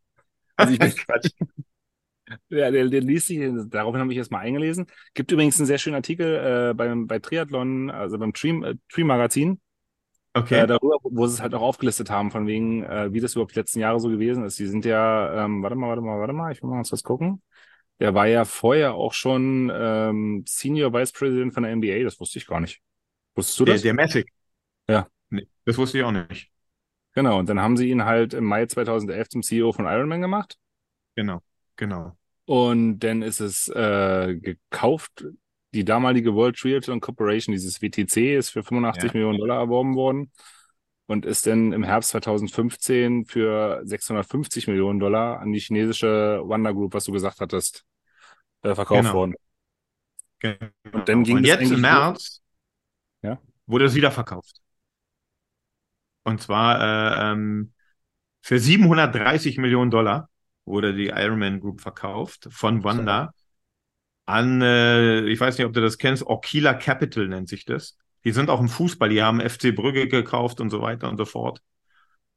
Also 0.55 0.73
ich 0.73 0.79
bin, 0.79 0.91
ja, 2.49 2.71
der, 2.71 2.89
der 2.89 3.01
liest 3.01 3.27
sich, 3.27 3.39
daraufhin 3.69 4.01
habe 4.01 4.11
ich 4.11 4.17
jetzt 4.17 4.31
mal 4.31 4.39
eingelesen. 4.39 4.87
Gibt 5.13 5.31
übrigens 5.31 5.59
einen 5.59 5.67
sehr 5.67 5.77
schönen 5.77 5.95
Artikel 5.95 6.71
äh, 6.71 6.73
beim, 6.73 7.07
bei 7.07 7.19
Triathlon, 7.19 7.89
also 7.89 8.17
beim 8.17 8.33
Tree, 8.33 8.49
äh, 8.49 8.75
Tree 8.89 9.03
Magazin, 9.03 9.61
Okay. 10.37 10.59
äh, 10.59 10.67
darüber, 10.67 10.97
wo 11.03 11.27
sie 11.27 11.35
es 11.35 11.41
halt 11.41 11.53
auch 11.55 11.61
aufgelistet 11.61 12.09
haben, 12.09 12.31
von 12.31 12.47
wegen, 12.47 12.83
äh, 12.83 13.11
wie 13.11 13.19
das 13.19 13.33
überhaupt 13.33 13.55
die 13.55 13.59
letzten 13.59 13.79
Jahre 13.79 13.99
so 13.99 14.09
gewesen 14.09 14.43
ist. 14.45 14.59
Die 14.59 14.67
sind 14.67 14.85
ja, 14.85 15.45
ähm, 15.45 15.63
warte 15.63 15.75
mal, 15.75 15.89
warte 15.89 16.01
mal, 16.01 16.19
warte 16.19 16.33
mal, 16.33 16.51
ich 16.51 16.61
will 16.61 16.69
mal 16.69 16.83
kurz 16.83 17.03
gucken. 17.03 17.41
Der 17.99 18.13
war 18.13 18.27
ja 18.27 18.45
vorher 18.45 18.93
auch 18.93 19.13
schon 19.13 19.71
ähm, 19.73 20.43
Senior 20.47 20.93
Vice 20.93 21.11
President 21.11 21.53
von 21.53 21.63
der 21.63 21.71
NBA, 21.71 22.03
das 22.03 22.19
wusste 22.19 22.37
ich 22.37 22.45
gar 22.45 22.59
nicht. 22.59 22.81
Wusstest 23.35 23.59
du 23.59 23.65
der, 23.65 23.75
das? 23.75 23.81
der 23.81 23.93
Messick. 23.93 24.31
Ja. 24.87 25.07
Nee, 25.29 25.47
das 25.65 25.77
wusste 25.77 25.97
ich 25.97 26.03
auch 26.03 26.11
nicht. 26.11 26.51
Genau, 27.13 27.39
und 27.39 27.49
dann 27.49 27.59
haben 27.59 27.77
sie 27.77 27.89
ihn 27.89 28.05
halt 28.05 28.35
im 28.35 28.45
Mai 28.45 28.67
2011 28.67 29.29
zum 29.29 29.41
CEO 29.41 29.71
von 29.71 29.85
Ironman 29.85 30.21
gemacht. 30.21 30.57
Genau, 31.15 31.41
genau. 31.75 32.15
Und 32.45 32.99
dann 32.99 33.23
ist 33.23 33.39
es 33.39 33.67
äh, 33.69 34.35
gekauft. 34.35 35.25
Die 35.77 35.85
damalige 35.85 36.33
World 36.33 36.57
Triathlon 36.57 36.99
Corporation, 37.01 37.53
dieses 37.53 37.83
WTC, 37.83 38.35
ist 38.35 38.49
für 38.49 38.63
85 38.63 39.09
Ja. 39.09 39.13
Millionen 39.13 39.37
Dollar 39.37 39.59
erworben 39.59 39.93
worden 39.93 40.31
und 41.05 41.23
ist 41.23 41.45
dann 41.45 41.71
im 41.71 41.83
Herbst 41.83 42.09
2015 42.09 43.25
für 43.25 43.81
650 43.85 44.65
Millionen 44.67 44.99
Dollar 44.99 45.39
an 45.39 45.51
die 45.51 45.59
chinesische 45.59 46.41
Wanda 46.45 46.71
Group, 46.71 46.95
was 46.95 47.03
du 47.03 47.11
gesagt 47.11 47.41
hattest, 47.41 47.85
äh, 48.63 48.73
verkauft 48.73 49.03
Genau. 49.03 49.13
worden. 49.13 49.35
Genau. 50.39 50.57
Und 50.91 51.07
dann 51.07 51.23
ging 51.23 51.37
Und 51.37 51.45
jetzt 51.45 51.71
im 51.71 51.81
März 51.81 52.41
Ja. 53.21 53.39
wurde 53.67 53.85
es 53.85 53.93
wieder 53.93 54.09
verkauft. 54.09 54.61
Und 56.23 56.41
zwar 56.41 56.81
äh, 56.81 57.31
ähm, 57.33 57.71
für 58.41 58.59
730 58.59 59.57
Millionen 59.59 59.91
Dollar 59.91 60.29
wurde 60.65 60.95
die 60.95 61.07
Ironman 61.07 61.59
Group 61.59 61.81
verkauft 61.81 62.47
von 62.51 62.83
Wanda 62.83 63.31
an, 64.27 64.61
äh, 64.61 65.21
ich 65.21 65.39
weiß 65.39 65.57
nicht, 65.57 65.65
ob 65.65 65.73
du 65.73 65.81
das 65.81 65.97
kennst, 65.97 66.23
Orkila 66.23 66.73
Capital 66.75 67.27
nennt 67.27 67.49
sich 67.49 67.65
das. 67.65 67.97
Die 68.25 68.31
sind 68.31 68.49
auch 68.49 68.59
im 68.59 68.69
Fußball, 68.69 69.09
die 69.09 69.23
haben 69.23 69.41
FC 69.41 69.71
Brügge 69.71 70.07
gekauft 70.07 70.61
und 70.61 70.69
so 70.69 70.81
weiter 70.81 71.09
und 71.09 71.17
so 71.17 71.25
fort. 71.25 71.61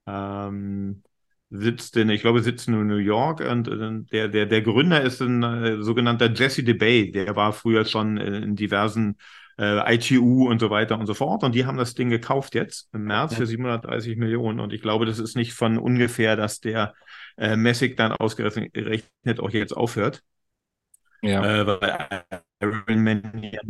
Ähm, 0.07 1.03
sitzt 1.51 1.97
in, 1.97 2.09
ich 2.11 2.23
glaube, 2.23 2.43
sitzt 2.43 2.69
in 2.69 2.87
New 2.87 2.97
York 2.97 3.41
und 3.41 3.69
äh, 3.69 4.05
der, 4.13 4.29
der, 4.29 4.47
der 4.47 4.63
Gründer 4.63 5.03
ist 5.03 5.21
ein 5.21 5.43
äh, 5.43 5.83
sogenannter 5.83 6.33
Jesse 6.33 6.63
DeBay, 6.63 7.11
der 7.11 7.35
war 7.37 7.53
früher 7.53 7.85
schon 7.85 8.17
in 8.19 8.55
diversen 8.57 9.17
äh, 9.59 9.95
ITU 9.95 10.49
und 10.49 10.61
so 10.61 10.71
weiter 10.71 10.99
und 10.99 11.07
so 11.07 11.15
fort. 11.15 11.43
Und 11.43 11.55
die 11.55 11.67
haben 11.67 11.77
das 11.77 11.95
Ding 11.95 12.09
gekauft 12.09 12.55
jetzt 12.55 12.89
im 12.95 13.05
März 13.05 13.35
für 13.35 13.47
730 13.47 14.17
Millionen. 14.17 14.61
Und 14.61 14.73
ich 14.73 14.81
glaube, 14.81 15.07
das 15.07 15.19
ist 15.19 15.37
nicht 15.37 15.53
von 15.53 15.77
ungefähr, 15.79 16.37
dass 16.37 16.61
der 16.61 16.95
äh, 17.37 17.57
Messig 17.57 17.97
dann 17.97 18.13
ausgerechnet 18.13 19.41
auch 19.41 19.51
jetzt 19.51 19.77
aufhört. 19.77 20.23
Ja. 21.23 21.43
Äh, 21.43 21.67
weil 21.67 22.25
Ironman 22.61 23.43
ja 23.43 23.61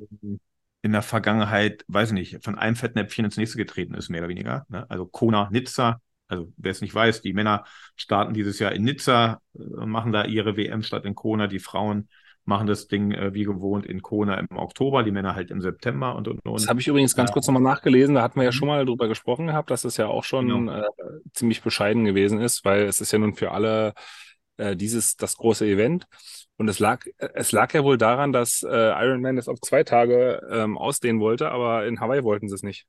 in, 0.83 0.93
der 0.93 1.03
Vergangenheit, 1.03 1.85
weiß 1.89 2.09
ich 2.11 2.15
nicht, 2.15 2.45
von 2.45 2.57
einem 2.59 2.77
Fettnäpfchen 2.77 3.25
ins 3.25 3.37
nächste 3.37 3.59
getreten 3.59 3.95
ist, 3.95 4.09
mehr 4.09 4.21
oder 4.23 4.29
weniger. 4.29 4.67
Ne? 4.69 4.87
Also 4.91 5.07
Kona, 5.07 5.49
Nizza, 5.51 6.01
also 6.29 6.53
wer 6.57 6.71
es 6.73 6.81
nicht 6.81 6.95
weiß, 6.95 7.23
die 7.23 7.33
Männer 7.33 7.65
starten 7.97 8.35
dieses 8.35 8.59
Jahr 8.59 8.73
in 8.73 8.85
Nizza, 8.85 9.41
äh, 9.55 9.87
machen 9.87 10.13
da 10.13 10.25
ihre 10.25 10.57
WM 10.57 10.83
statt 10.83 11.05
in 11.05 11.15
Kona, 11.15 11.47
die 11.49 11.59
Frauen 11.59 12.09
machen 12.45 12.67
das 12.67 12.89
Ding 12.89 13.13
äh, 13.13 13.35
wie 13.35 13.45
gewohnt 13.45 13.85
in 13.87 14.03
Kona 14.03 14.35
im 14.39 14.57
Oktober, 14.57 15.03
die 15.03 15.11
Männer 15.11 15.35
halt 15.35 15.51
im 15.51 15.61
September 15.61 16.15
und 16.17 16.27
und 16.29 16.41
Das 16.55 16.63
und. 16.63 16.69
habe 16.69 16.81
ich 16.81 16.89
übrigens 16.89 17.15
ganz 17.15 17.31
Ja. 17.31 17.35
kurz 17.35 17.47
nochmal 17.47 17.63
nachgelesen. 17.63 18.15
Da 18.17 18.23
hatten 18.23 18.37
wir 18.41 18.45
ja 18.45 18.51
Mhm. 18.51 18.53
schon 18.53 18.69
mal 18.69 18.85
drüber 18.85 19.09
gesprochen 19.09 19.47
gehabt, 19.47 19.71
dass 19.71 19.85
es 19.85 19.97
ja 19.97 20.07
auch 20.09 20.25
schon 20.25 20.47
Genau. 20.49 20.69
äh, 20.69 20.83
ziemlich 21.33 21.63
bescheiden 21.63 22.05
gewesen 22.05 22.41
ist, 22.41 22.65
weil 22.65 22.83
es 22.85 23.01
ist 23.01 23.13
ja 23.13 23.19
nun 23.19 23.35
für 23.35 23.53
alle 23.53 23.95
äh, 24.57 24.77
dieses 24.77 25.17
das 25.17 25.37
große 25.37 25.67
Event. 25.67 26.07
Und 26.61 26.69
es 26.69 26.79
lag, 26.79 27.07
es 27.19 27.53
lag 27.53 27.73
ja 27.73 27.85
wohl 27.85 27.97
daran, 27.97 28.33
dass 28.35 28.63
äh, 28.63 28.69
Iron 28.69 29.23
Man 29.23 29.37
das 29.37 29.49
auf 29.49 29.61
zwei 29.63 29.83
Tage 29.83 30.47
ähm, 30.53 30.77
ausdehnen 30.77 31.19
wollte, 31.19 31.51
aber 31.51 31.87
in 31.87 32.01
Hawaii 32.01 32.23
wollten 32.23 32.49
sie 32.51 32.55
es 32.55 32.63
nicht. 32.63 32.87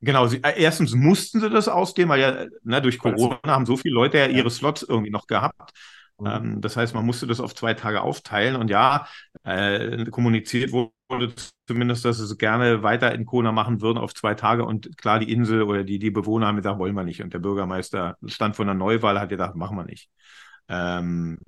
Genau, 0.00 0.26
sie, 0.28 0.38
äh, 0.44 0.60
erstens 0.62 0.94
mussten 0.94 1.40
sie 1.40 1.50
das 1.50 1.68
ausdehnen, 1.68 2.08
weil 2.08 2.20
ja 2.20 2.46
ne, 2.62 2.80
durch 2.80 2.98
es- 3.02 3.02
Corona 3.02 3.40
haben 3.46 3.66
so 3.66 3.76
viele 3.76 3.94
Leute 3.94 4.18
ja 4.18 4.26
Ja. 4.30 4.38
ihre 4.38 4.50
Slots 4.50 4.82
irgendwie 4.82 5.10
noch 5.10 5.26
gehabt. 5.26 5.72
Mhm. 6.18 6.26
Ähm, 6.26 6.60
das 6.60 6.76
heißt, 6.76 6.94
man 6.94 7.04
musste 7.04 7.26
das 7.26 7.40
auf 7.40 7.54
zwei 7.54 7.74
Tage 7.74 8.00
aufteilen 8.02 8.56
und 8.56 8.70
ja, 8.70 9.06
äh, 9.44 10.04
kommuniziert 10.06 10.72
wurde 10.72 11.34
zumindest, 11.66 12.04
dass 12.04 12.18
sie 12.18 12.24
es 12.24 12.38
gerne 12.38 12.82
weiter 12.82 13.12
in 13.14 13.24
Kona 13.26 13.50
machen 13.52 13.80
würden 13.80 13.98
auf 13.98 14.14
zwei 14.14 14.34
Tage 14.34 14.64
und 14.64 14.96
klar, 14.98 15.18
die 15.18 15.32
Insel 15.32 15.62
oder 15.62 15.82
die, 15.84 15.98
die 15.98 16.10
Bewohner 16.10 16.46
haben 16.46 16.56
gesagt, 16.56 16.78
wollen 16.78 16.94
wir 16.94 17.04
nicht. 17.04 17.22
Und 17.22 17.32
der 17.34 17.38
Bürgermeister 17.40 18.16
stand 18.26 18.56
vor 18.56 18.64
einer 18.64 18.74
Neuwahl, 18.74 19.18
hat 19.20 19.30
gedacht, 19.30 19.56
machen 19.56 19.76
wir 19.76 19.84
nicht. 19.84 20.10
Ähm, 20.68 21.38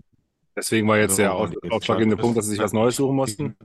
Deswegen 0.56 0.88
war 0.88 0.98
jetzt 0.98 1.16
So, 1.16 1.22
der 1.22 1.34
ausschlaggebende 1.34 2.16
Punkt, 2.16 2.36
dass 2.36 2.46
sie 2.46 2.52
sich 2.52 2.60
was 2.60 2.72
Neues 2.72 2.96
suchen 2.96 3.16
mussten. 3.16 3.56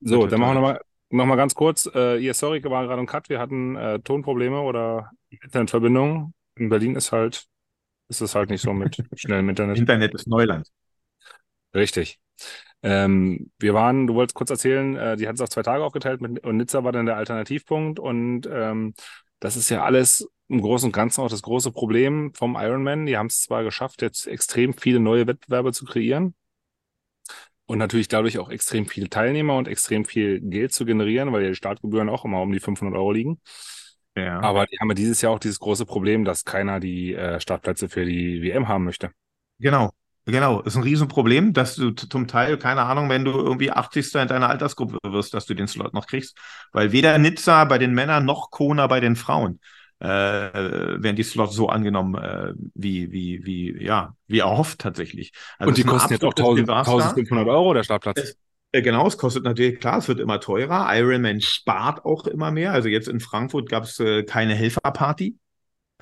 So, 0.00 0.26
dann 0.26 0.40
machen 0.40 0.50
wir 0.50 0.60
nochmal 0.60 0.80
noch 1.10 1.26
mal 1.26 1.36
ganz 1.36 1.54
kurz. 1.54 1.88
Äh, 1.94 2.18
ja, 2.18 2.34
sorry, 2.34 2.62
war 2.64 2.86
gerade 2.86 3.00
ein 3.00 3.06
Cut. 3.06 3.28
Wir 3.28 3.40
hatten 3.40 3.76
äh, 3.76 3.98
Tonprobleme 4.00 4.60
oder 4.60 5.10
Internetverbindung. 5.30 6.34
In 6.56 6.68
Berlin 6.68 6.96
ist 6.96 7.12
halt, 7.12 7.46
ist 8.08 8.20
es 8.20 8.34
halt 8.34 8.50
nicht 8.50 8.62
so 8.62 8.72
mit 8.72 8.96
schnellem 9.16 9.48
Internet. 9.48 9.78
Internet 9.78 10.14
ist 10.14 10.28
Neuland. 10.28 10.68
Richtig. 11.74 12.18
Ähm, 12.82 13.50
wir 13.58 13.74
waren, 13.74 14.06
du 14.06 14.14
wolltest 14.14 14.34
kurz 14.34 14.50
erzählen, 14.50 14.96
äh, 14.96 15.16
die 15.16 15.26
hat 15.26 15.34
es 15.34 15.40
auf 15.40 15.48
zwei 15.48 15.62
Tage 15.62 15.82
aufgeteilt 15.82 16.20
mit, 16.20 16.44
und 16.44 16.56
Nizza 16.56 16.84
war 16.84 16.92
dann 16.92 17.06
der 17.06 17.16
Alternativpunkt 17.16 17.98
und 17.98 18.48
ähm, 18.50 18.94
das 19.40 19.56
ist 19.56 19.68
ja 19.68 19.82
alles 19.82 20.28
im 20.48 20.60
Großen 20.60 20.86
und 20.88 20.92
Ganzen 20.92 21.20
auch 21.20 21.28
das 21.28 21.42
große 21.42 21.72
Problem 21.72 22.32
vom 22.34 22.56
Ironman. 22.56 23.06
Die 23.06 23.16
haben 23.16 23.26
es 23.26 23.42
zwar 23.42 23.64
geschafft, 23.64 24.02
jetzt 24.02 24.26
extrem 24.26 24.72
viele 24.72 25.00
neue 25.00 25.26
Wettbewerbe 25.26 25.72
zu 25.72 25.84
kreieren 25.84 26.34
und 27.68 27.78
natürlich 27.78 28.08
dadurch 28.08 28.38
auch 28.38 28.48
extrem 28.48 28.86
viele 28.86 29.10
Teilnehmer 29.10 29.56
und 29.56 29.68
extrem 29.68 30.06
viel 30.06 30.40
Geld 30.40 30.72
zu 30.72 30.86
generieren, 30.86 31.32
weil 31.32 31.46
die 31.46 31.54
Startgebühren 31.54 32.08
auch 32.08 32.24
immer 32.24 32.40
um 32.40 32.50
die 32.50 32.60
500 32.60 32.96
Euro 32.96 33.12
liegen. 33.12 33.40
Ja. 34.16 34.40
Aber 34.40 34.64
die 34.66 34.78
haben 34.80 34.88
ja 34.88 34.94
dieses 34.94 35.20
Jahr 35.20 35.32
auch 35.32 35.38
dieses 35.38 35.60
große 35.60 35.84
Problem, 35.84 36.24
dass 36.24 36.44
keiner 36.44 36.80
die 36.80 37.14
äh, 37.14 37.38
Startplätze 37.40 37.90
für 37.90 38.06
die 38.06 38.42
WM 38.42 38.68
haben 38.68 38.84
möchte. 38.84 39.10
Genau, 39.58 39.92
genau. 40.24 40.62
Ist 40.62 40.76
ein 40.76 40.82
Riesenproblem, 40.82 41.52
dass 41.52 41.76
du 41.76 41.90
zum 41.90 42.26
Teil, 42.26 42.56
keine 42.56 42.82
Ahnung, 42.82 43.10
wenn 43.10 43.26
du 43.26 43.32
irgendwie 43.32 43.70
80. 43.70 44.14
in 44.14 44.28
deiner 44.28 44.48
Altersgruppe 44.48 44.96
wirst, 45.04 45.34
dass 45.34 45.44
du 45.44 45.52
den 45.52 45.68
Slot 45.68 45.92
noch 45.92 46.06
kriegst. 46.06 46.38
Weil 46.72 46.92
weder 46.92 47.16
Nizza 47.18 47.66
bei 47.66 47.76
den 47.76 47.92
Männern 47.92 48.24
noch 48.24 48.50
Kona 48.50 48.86
bei 48.86 49.00
den 49.00 49.14
Frauen 49.14 49.60
äh, 50.00 50.06
werden 50.06 51.16
die 51.16 51.22
Slots 51.22 51.54
so 51.54 51.68
angenommen, 51.68 52.14
äh, 52.16 52.52
wie, 52.74 53.10
wie, 53.12 53.44
wie, 53.44 53.84
ja, 53.84 54.14
wie 54.26 54.38
erhofft 54.40 54.80
tatsächlich. 54.80 55.32
Also 55.58 55.70
und 55.70 55.76
die 55.76 55.84
kosten 55.84 56.12
jetzt 56.12 56.24
auch 56.24 56.34
absolutes 56.34 56.34
1000, 56.34 56.68
Desaster. 56.68 56.84
1500 56.84 57.48
Euro, 57.48 57.74
der 57.74 57.82
Startplatz. 57.84 58.20
Es- 58.20 58.36
Äh, 58.72 58.82
Genau, 58.82 59.06
es 59.06 59.16
kostet 59.16 59.44
natürlich, 59.44 59.80
klar, 59.80 59.98
es 59.98 60.08
wird 60.08 60.20
immer 60.20 60.40
teurer. 60.40 60.86
Ironman 60.94 61.40
spart 61.40 62.04
auch 62.04 62.26
immer 62.26 62.50
mehr. 62.50 62.72
Also 62.72 62.88
jetzt 62.90 63.08
in 63.08 63.20
Frankfurt 63.20 63.68
gab 63.70 63.84
es 63.84 63.98
äh, 63.98 64.24
keine 64.24 64.54
Helferparty, 64.54 65.38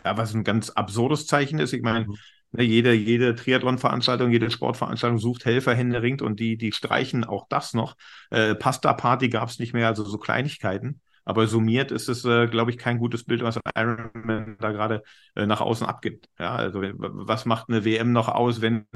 ja, 0.05 0.17
was 0.17 0.35
ein 0.35 0.45
ganz 0.45 0.71
absurdes 0.71 1.27
Zeichen 1.27 1.59
ist. 1.59 1.73
Ich 1.73 1.83
meine, 1.83 2.07
Mhm. 2.07 2.15
ne, 2.53 2.63
jede, 2.65 2.93
jede 2.93 3.35
Triathlon-Veranstaltung, 3.35 4.31
jede 4.31 4.51
Sportveranstaltung 4.51 5.19
sucht 5.19 5.45
Helfer 5.45 5.75
händeringend 5.75 6.23
und 6.23 6.41
die, 6.41 6.57
die 6.57 6.73
streichen 6.73 7.25
auch 7.25 7.47
das 7.49 7.75
noch. 7.75 7.97
Äh, 8.31 8.55
Pasta-Party 8.55 9.29
gab 9.29 9.49
es 9.49 9.59
nicht 9.59 9.73
mehr, 9.75 9.89
also 9.89 10.05
so 10.05 10.19
Kleinigkeiten. 10.19 11.01
Aber 11.27 11.47
summiert 11.49 11.91
ist 11.93 12.09
es, 12.09 12.25
äh, 12.25 12.47
glaube 12.47 12.71
ich, 12.71 12.79
kein 12.79 12.99
gutes 12.99 13.25
Bild, 13.25 13.43
was 13.43 13.61
Ironman 13.77 14.57
da 14.61 14.73
gerade 14.73 15.03
äh, 15.35 15.47
nach 15.47 15.61
außen 15.61 15.87
abgibt. 15.87 16.29
Ja, 16.39 16.55
also 16.57 16.81
was 16.83 17.45
macht 17.47 17.69
eine 17.69 17.85
WM 17.85 18.13
noch 18.13 18.29
aus, 18.29 18.63
wenn, 18.63 18.87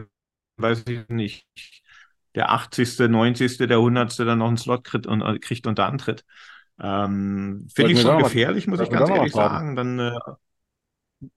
weiß 0.56 0.84
ich 0.88 1.08
nicht, 1.08 1.46
der 2.36 2.52
80., 2.52 3.08
90., 3.08 3.66
der 3.66 3.78
100. 3.78 4.24
dann 4.24 4.38
noch 4.38 4.48
einen 4.48 4.58
Slot 4.58 4.84
kriegt 4.84 5.06
und, 5.06 5.22
äh, 5.22 5.38
kriegt 5.40 5.66
und 5.66 5.78
da 5.78 5.88
antritt. 5.88 6.24
Ähm, 6.80 7.66
Finde 7.74 7.92
ich 7.92 8.00
schon 8.00 8.08
da 8.10 8.14
mal- 8.14 8.22
gefährlich, 8.22 8.66
muss 8.68 8.80
ich 8.80 8.90
ganz 8.90 9.10
ehrlich 9.10 9.32
sagen. 9.32 9.76
Dann, 9.76 9.98
äh, 9.98 10.12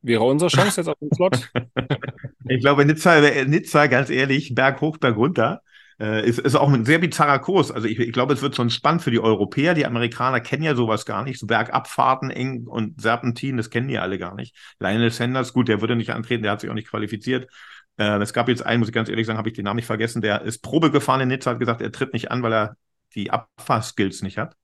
Wäre 0.01 0.23
unsere 0.23 0.49
Chance 0.49 0.79
jetzt 0.81 0.87
auf 0.87 0.99
den 0.99 1.11
Slot? 1.13 1.51
ich 2.47 2.61
glaube, 2.61 2.85
Nizza, 2.85 3.19
Nizza, 3.45 3.87
ganz 3.87 4.09
ehrlich, 4.09 4.55
Berg 4.55 4.79
hoch, 4.81 4.97
Berg 4.97 5.17
runter. 5.17 5.61
Äh, 5.99 6.27
ist, 6.27 6.39
ist 6.39 6.55
auch 6.55 6.71
ein 6.71 6.85
sehr 6.85 6.99
bizarrer 6.99 7.39
Kurs. 7.39 7.71
Also 7.71 7.87
ich, 7.87 7.99
ich 7.99 8.11
glaube, 8.11 8.33
es 8.33 8.41
wird 8.41 8.55
schon 8.55 8.69
spannend 8.69 9.01
für 9.03 9.11
die 9.11 9.19
Europäer. 9.19 9.73
Die 9.73 9.85
Amerikaner 9.85 10.39
kennen 10.39 10.63
ja 10.63 10.75
sowas 10.75 11.05
gar 11.05 11.23
nicht. 11.23 11.39
So 11.39 11.47
Bergabfahrten 11.47 12.31
eng 12.31 12.65
und 12.67 12.99
Serpentin, 13.01 13.57
das 13.57 13.69
kennen 13.69 13.87
die 13.87 13.99
alle 13.99 14.17
gar 14.17 14.35
nicht. 14.35 14.55
Lionel 14.79 15.11
Sanders, 15.11 15.53
gut, 15.53 15.67
der 15.67 15.81
würde 15.81 15.95
nicht 15.95 16.11
antreten, 16.11 16.43
der 16.43 16.51
hat 16.53 16.61
sich 16.61 16.69
auch 16.69 16.75
nicht 16.75 16.89
qualifiziert. 16.89 17.49
Äh, 17.97 18.19
es 18.21 18.33
gab 18.33 18.49
jetzt 18.49 18.65
einen, 18.65 18.79
muss 18.79 18.89
ich 18.89 18.93
ganz 18.95 19.09
ehrlich 19.09 19.27
sagen, 19.27 19.37
habe 19.37 19.49
ich 19.49 19.55
den 19.55 19.65
Namen 19.65 19.77
nicht 19.77 19.85
vergessen, 19.85 20.21
der 20.21 20.41
ist 20.41 20.59
Probe 20.63 20.91
gefahren 20.91 21.21
in 21.21 21.27
Nizza, 21.29 21.51
hat 21.51 21.59
gesagt, 21.59 21.81
er 21.81 21.91
tritt 21.91 22.13
nicht 22.13 22.31
an, 22.31 22.41
weil 22.43 22.53
er 22.53 22.77
die 23.15 23.29
Abfahrskills 23.29 24.23
nicht 24.23 24.37
hat. 24.37 24.55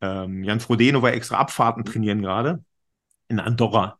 Ähm, 0.00 0.44
Jan 0.44 0.60
Frodeno 0.60 1.02
war 1.02 1.12
extra 1.12 1.38
Abfahrten 1.38 1.84
trainieren 1.84 2.22
gerade 2.22 2.62
in 3.28 3.40
Andorra, 3.40 3.98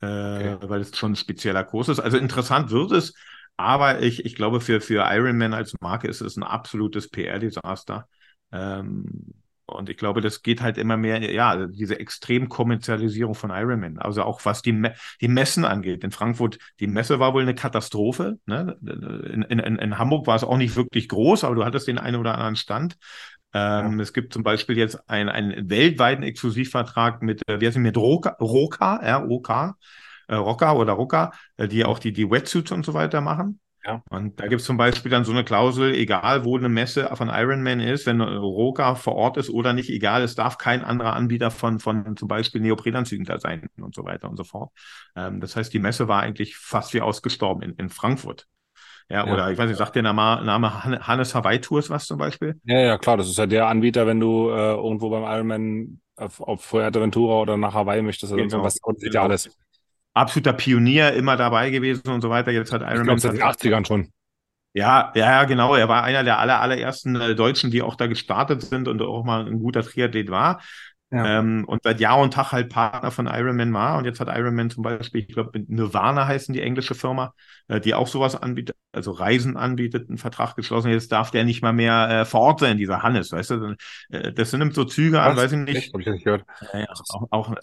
äh, 0.00 0.06
Okay. 0.06 0.58
weil 0.68 0.80
es 0.80 0.96
schon 0.96 1.12
ein 1.12 1.16
spezieller 1.16 1.64
Kurs 1.64 1.88
ist. 1.88 2.00
Also 2.00 2.18
interessant 2.18 2.70
wird 2.70 2.92
es, 2.92 3.14
aber 3.56 4.02
ich, 4.02 4.24
ich 4.24 4.34
glaube, 4.34 4.60
für, 4.60 4.80
für 4.80 5.04
Ironman 5.10 5.54
als 5.54 5.74
Marke 5.80 6.08
ist 6.08 6.20
es 6.20 6.36
ein 6.36 6.42
absolutes 6.42 7.08
PR-Desaster. 7.08 8.08
Ähm, 8.52 9.34
und 9.68 9.90
ich 9.90 9.96
glaube, 9.96 10.20
das 10.20 10.42
geht 10.42 10.60
halt 10.62 10.78
immer 10.78 10.96
mehr, 10.96 11.20
ja, 11.32 11.66
diese 11.66 11.98
Extremkommerzialisierung 11.98 13.34
von 13.34 13.50
Ironman. 13.50 13.98
Also 13.98 14.22
auch 14.22 14.44
was 14.44 14.62
die, 14.62 14.72
Me 14.72 14.94
die 15.20 15.26
Messen 15.28 15.64
angeht. 15.64 16.04
In 16.04 16.12
Frankfurt, 16.12 16.58
die 16.78 16.86
Messe 16.86 17.18
war 17.18 17.34
wohl 17.34 17.42
eine 17.42 17.54
Katastrophe. 17.56 18.38
Ne? 18.46 18.76
In, 18.82 19.42
in, 19.42 19.58
in 19.76 19.98
Hamburg 19.98 20.28
war 20.28 20.36
es 20.36 20.44
auch 20.44 20.56
nicht 20.56 20.76
wirklich 20.76 21.08
groß, 21.08 21.42
aber 21.42 21.56
du 21.56 21.64
hattest 21.64 21.88
den 21.88 21.98
einen 21.98 22.16
oder 22.16 22.34
anderen 22.34 22.54
Stand. 22.56 22.96
Ähm, 23.52 24.00
Es 24.00 24.12
gibt 24.12 24.32
zum 24.32 24.42
Beispiel 24.42 24.76
jetzt 24.76 25.08
einen, 25.08 25.28
einen 25.28 25.70
weltweiten 25.70 26.22
Exklusivvertrag 26.22 27.22
mit, 27.22 27.42
äh, 27.48 27.60
wie 27.60 27.66
heißt 27.66 27.76
die, 27.76 27.80
mit 27.80 27.96
Roka, 27.96 28.30
Roka, 28.40 28.96
R-O-K, 28.98 29.74
äh, 30.28 30.34
Roka 30.34 30.72
oder 30.72 30.94
Roka, 30.94 31.32
äh, 31.56 31.68
die 31.68 31.84
auch 31.84 31.98
die, 31.98 32.12
die 32.12 32.30
Wetsuits 32.30 32.72
und 32.72 32.84
so 32.84 32.94
weiter 32.94 33.20
machen. 33.20 33.60
Ja. 33.86 34.02
Und 34.10 34.40
da 34.40 34.48
gibt 34.48 34.60
es 34.60 34.66
zum 34.66 34.76
Beispiel 34.76 35.10
dann 35.12 35.24
so 35.24 35.30
eine 35.30 35.44
Klausel, 35.44 35.94
egal 35.94 36.44
wo 36.44 36.56
eine 36.56 36.68
Messe 36.68 37.08
von 37.14 37.28
Ironman 37.28 37.78
ist, 37.78 38.04
wenn 38.06 38.20
Roka 38.20 38.96
vor 38.96 39.14
Ort 39.14 39.36
ist 39.36 39.48
oder 39.48 39.72
nicht, 39.72 39.90
egal, 39.90 40.22
es 40.22 40.34
darf 40.34 40.58
kein 40.58 40.84
anderer 40.84 41.12
Anbieter 41.12 41.52
von, 41.52 41.78
von 41.78 42.16
zum 42.16 42.26
Beispiel 42.26 42.60
Neoprenanzügen 42.60 43.24
da 43.24 43.38
sein 43.38 43.68
und 43.80 43.94
so 43.94 44.04
weiter 44.04 44.28
und 44.28 44.36
so 44.36 44.42
fort. 44.42 44.72
Ähm, 45.14 45.40
das 45.40 45.54
heißt, 45.54 45.72
die 45.72 45.78
Messe 45.78 46.08
war 46.08 46.20
eigentlich 46.20 46.56
fast 46.56 46.94
wie 46.94 47.00
ausgestorben 47.00 47.62
in, 47.62 47.74
in 47.76 47.88
Frankfurt. 47.88 48.48
Ja, 49.08 49.24
ja, 49.24 49.32
oder 49.32 49.52
ich 49.52 49.58
weiß 49.58 49.68
nicht, 49.68 49.78
sagt 49.78 49.94
der 49.94 50.02
Name, 50.02 50.44
Name 50.44 51.06
Hannes 51.06 51.32
Hawaii 51.36 51.60
Tours 51.60 51.88
was 51.88 52.06
zum 52.06 52.18
Beispiel? 52.18 52.60
Ja, 52.64 52.80
ja, 52.80 52.98
klar, 52.98 53.16
das 53.16 53.28
ist 53.28 53.38
ja 53.38 53.46
der 53.46 53.68
Anbieter, 53.68 54.04
wenn 54.08 54.18
du 54.18 54.50
äh, 54.50 54.72
irgendwo 54.72 55.10
beim 55.10 55.22
Ironman 55.22 56.00
auf, 56.16 56.40
auf 56.40 56.64
Fuerteventura 56.64 57.40
oder 57.40 57.56
nach 57.56 57.74
Hawaii 57.74 58.02
möchtest, 58.02 58.32
oder 58.32 58.42
genau. 58.42 58.64
was, 58.64 58.78
und 58.82 58.98
genau. 58.98 59.14
ja 59.14 59.22
alles 59.22 59.56
absoluter 60.16 60.54
Pionier, 60.54 61.12
immer 61.12 61.36
dabei 61.36 61.70
gewesen 61.70 62.08
und 62.08 62.22
so 62.22 62.30
weiter. 62.30 62.50
Jetzt 62.50 62.72
hat 62.72 62.82
Iron 62.82 63.06
Man. 63.06 63.18
seit 63.18 63.34
den 63.34 63.42
80ern 63.42 63.86
schon. 63.86 64.08
Ja, 64.72 65.12
ja, 65.14 65.44
genau. 65.44 65.74
Er 65.74 65.88
war 65.88 66.02
einer 66.02 66.24
der 66.24 66.38
aller, 66.38 66.60
allerersten 66.60 67.16
äh, 67.16 67.34
Deutschen, 67.34 67.70
die 67.70 67.82
auch 67.82 67.96
da 67.96 68.06
gestartet 68.06 68.62
sind 68.62 68.88
und 68.88 69.00
auch 69.00 69.24
mal 69.24 69.46
ein 69.46 69.58
guter 69.58 69.82
Triathlet 69.82 70.30
war. 70.30 70.60
Ja. 71.10 71.38
Ähm, 71.38 71.64
und 71.66 71.82
seit 71.84 72.00
Jahr 72.00 72.18
und 72.18 72.34
Tag 72.34 72.52
halt 72.52 72.68
Partner 72.68 73.10
von 73.10 73.26
Ironman 73.26 73.72
war. 73.72 73.96
Und 73.96 74.06
jetzt 74.06 74.18
hat 74.20 74.28
Ironman 74.28 74.70
zum 74.70 74.82
Beispiel, 74.82 75.22
ich 75.22 75.28
glaube, 75.28 75.64
Nirvana 75.66 76.26
heißen 76.26 76.52
die 76.52 76.60
englische 76.60 76.94
Firma, 76.94 77.32
äh, 77.68 77.80
die 77.80 77.94
auch 77.94 78.08
sowas 78.08 78.34
anbietet, 78.34 78.76
also 78.92 79.12
Reisen 79.12 79.56
anbietet, 79.56 80.08
einen 80.08 80.18
Vertrag 80.18 80.56
geschlossen. 80.56 80.90
Jetzt 80.90 81.12
darf 81.12 81.30
der 81.30 81.44
nicht 81.44 81.62
mal 81.62 81.72
mehr 81.72 82.08
äh, 82.10 82.24
vor 82.24 82.40
Ort 82.40 82.60
sein, 82.60 82.76
dieser 82.76 83.02
Hannes, 83.02 83.32
weißt 83.32 83.50
du? 83.50 83.76
Äh, 84.10 84.32
das 84.32 84.50
sind 84.50 84.74
so 84.74 84.84
Züge 84.84 85.22
an, 85.22 85.36
weiß 85.36 85.52
ich 85.52 85.58
nicht. 85.58 85.76
Echt? 85.76 85.94
Hab 85.94 86.00
ich 86.00 86.06
nicht 86.06 86.24
gehört. 86.24 86.44
Ja, 86.72 86.86
auch, 86.90 87.28
auch 87.30 87.54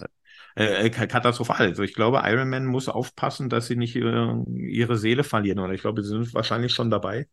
äh, 0.55 0.85
äh 0.85 0.89
katastrophal. 0.89 1.67
Also 1.67 1.83
ich 1.83 1.93
glaube, 1.93 2.21
Iron 2.25 2.49
Man 2.49 2.65
muss 2.65 2.89
aufpassen, 2.89 3.49
dass 3.49 3.67
sie 3.67 3.75
nicht 3.75 3.95
äh, 3.95 4.33
ihre 4.57 4.97
Seele 4.97 5.23
verlieren. 5.23 5.59
Oder 5.59 5.73
ich 5.73 5.81
glaube, 5.81 6.03
sie 6.03 6.09
sind 6.09 6.33
wahrscheinlich 6.33 6.73
schon 6.73 6.89
dabei, 6.89 7.27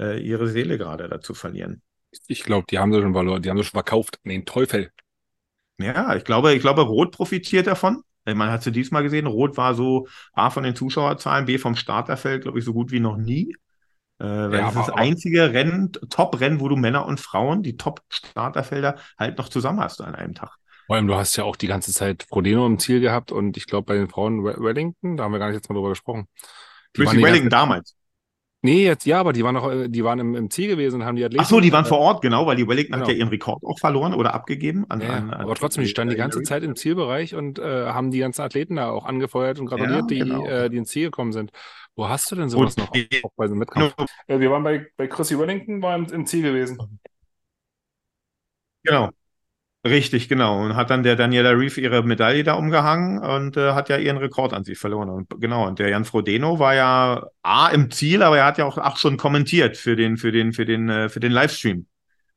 äh, 0.00 0.20
ihre 0.20 0.48
Seele 0.48 0.78
gerade 0.78 1.08
dazu 1.08 1.34
verlieren. 1.34 1.82
Ich 2.28 2.44
glaube, 2.44 2.66
die 2.70 2.78
haben 2.78 2.92
sie 2.92 3.00
schon 3.00 3.12
verloren, 3.12 3.42
die 3.42 3.50
haben 3.50 3.58
sie 3.58 3.64
schon 3.64 3.72
verkauft. 3.72 4.18
Nee, 4.22 4.42
Teufel. 4.44 4.90
Ja, 5.78 6.14
ich 6.14 6.24
glaube, 6.24 6.54
ich 6.54 6.60
glaube, 6.60 6.82
Rot 6.82 7.12
profitiert 7.12 7.66
davon. 7.66 8.02
Äh, 8.24 8.34
man 8.34 8.50
hat 8.50 8.62
sie 8.62 8.72
diesmal 8.72 9.02
gesehen. 9.02 9.26
Rot 9.26 9.56
war 9.56 9.74
so 9.74 10.06
A 10.32 10.50
von 10.50 10.62
den 10.62 10.76
Zuschauerzahlen, 10.76 11.46
B 11.46 11.58
vom 11.58 11.76
Starterfeld, 11.76 12.42
glaube 12.42 12.58
ich, 12.58 12.64
so 12.64 12.72
gut 12.72 12.90
wie 12.90 13.00
noch 13.00 13.16
nie. 13.16 13.54
Äh, 14.18 14.24
weil 14.24 14.54
ja, 14.54 14.66
das 14.66 14.76
ist 14.76 14.88
das 14.88 14.90
einzige 14.90 15.52
Rennen, 15.52 15.92
Top-Rennen, 15.92 16.60
wo 16.60 16.68
du 16.68 16.76
Männer 16.76 17.06
und 17.06 17.20
Frauen, 17.20 17.62
die 17.62 17.76
Top-Starterfelder, 17.76 18.96
halt 19.18 19.38
noch 19.38 19.48
zusammen 19.48 19.80
hast 19.80 20.00
an 20.00 20.14
einem 20.14 20.34
Tag. 20.34 20.56
Vor 20.86 20.96
allem, 20.96 21.06
du 21.06 21.14
hast 21.14 21.36
ja 21.36 21.44
auch 21.44 21.56
die 21.56 21.66
ganze 21.66 21.92
Zeit 21.92 22.24
Frodeno 22.28 22.66
im 22.66 22.78
Ziel 22.78 23.00
gehabt 23.00 23.32
und 23.32 23.56
ich 23.56 23.66
glaube 23.66 23.86
bei 23.86 23.94
den 23.94 24.08
Frauen 24.08 24.44
Wellington, 24.44 25.16
da 25.16 25.24
haben 25.24 25.32
wir 25.32 25.38
gar 25.38 25.46
nicht 25.48 25.56
jetzt 25.56 25.68
mal 25.68 25.74
drüber 25.74 25.90
gesprochen. 25.90 26.26
Die 26.96 27.02
Chrissy 27.02 27.22
Wellington 27.22 27.50
damals. 27.50 27.96
Nee, 28.64 28.86
jetzt 28.86 29.04
ja, 29.04 29.20
aber 29.20 29.34
die 29.34 29.44
waren 29.44 29.54
noch, 29.54 29.70
die 29.88 30.04
waren 30.04 30.18
im, 30.18 30.34
im 30.34 30.50
Ziel 30.50 30.68
gewesen 30.68 31.02
und 31.02 31.06
haben 31.06 31.16
die 31.16 31.24
Athleten. 31.24 31.44
Ach 31.44 31.48
so, 31.48 31.60
die 31.60 31.70
waren 31.70 31.84
vor 31.84 31.98
Ort, 31.98 32.22
genau, 32.22 32.46
weil 32.46 32.56
die 32.56 32.66
Wellington 32.66 32.92
genau. 32.92 33.04
hat 33.04 33.12
ja 33.12 33.18
ihren 33.18 33.28
Rekord 33.28 33.62
auch 33.62 33.78
verloren 33.78 34.14
oder 34.14 34.32
abgegeben. 34.32 34.86
An, 34.88 35.02
ja, 35.02 35.08
an, 35.08 35.34
an 35.34 35.40
aber 35.42 35.54
trotzdem, 35.54 35.84
die 35.84 35.90
standen 35.90 36.12
die 36.12 36.16
ganze 36.16 36.42
Zeit 36.42 36.62
im 36.62 36.74
Zielbereich 36.74 37.34
und 37.34 37.58
äh, 37.58 37.88
haben 37.88 38.10
die 38.10 38.20
ganzen 38.20 38.40
Athleten 38.40 38.76
da 38.76 38.88
auch 38.88 39.04
angefeuert 39.04 39.60
und 39.60 39.66
gratuliert, 39.66 40.10
ja, 40.10 40.24
genau. 40.24 40.44
die, 40.44 40.48
äh, 40.48 40.70
die 40.70 40.78
ins 40.78 40.88
Ziel 40.88 41.06
gekommen 41.06 41.32
sind. 41.32 41.50
Wo 41.94 42.08
hast 42.08 42.30
du 42.30 42.36
denn 42.36 42.48
sowas 42.48 42.74
und 42.76 42.84
noch 42.84 43.24
auch 43.24 43.32
bei 43.36 43.48
so 43.48 43.60
Wettkampf? 43.60 43.94
Äh, 44.28 44.40
wir 44.40 44.50
waren 44.50 44.64
bei, 44.64 44.86
bei 44.96 45.08
Chrissy 45.08 45.38
Wellington, 45.38 45.82
war 45.82 45.94
im, 45.94 46.06
im 46.06 46.24
Ziel 46.24 46.40
gewesen. 46.40 46.98
Genau. 48.82 49.10
Richtig, 49.86 50.30
genau. 50.30 50.64
Und 50.64 50.76
hat 50.76 50.88
dann 50.88 51.02
der 51.02 51.14
Daniela 51.14 51.50
Reeve 51.50 51.78
ihre 51.78 52.02
Medaille 52.02 52.42
da 52.42 52.54
umgehangen 52.54 53.18
und 53.18 53.58
äh, 53.58 53.72
hat 53.72 53.90
ja 53.90 53.98
ihren 53.98 54.16
Rekord 54.16 54.54
an 54.54 54.64
sich 54.64 54.78
verloren. 54.78 55.10
Und 55.10 55.28
genau, 55.40 55.66
und 55.66 55.78
der 55.78 55.90
Jan 55.90 56.06
Frodeno 56.06 56.58
war 56.58 56.74
ja 56.74 57.26
A 57.42 57.68
im 57.68 57.90
Ziel, 57.90 58.22
aber 58.22 58.38
er 58.38 58.46
hat 58.46 58.56
ja 58.56 58.64
auch, 58.64 58.78
auch 58.78 58.96
schon 58.96 59.18
kommentiert 59.18 59.76
für 59.76 59.94
den, 59.94 60.16
für 60.16 60.32
den, 60.32 60.54
für 60.54 60.64
den, 60.64 60.88
äh, 60.88 61.08
für 61.10 61.20
den 61.20 61.32
Livestream. 61.32 61.86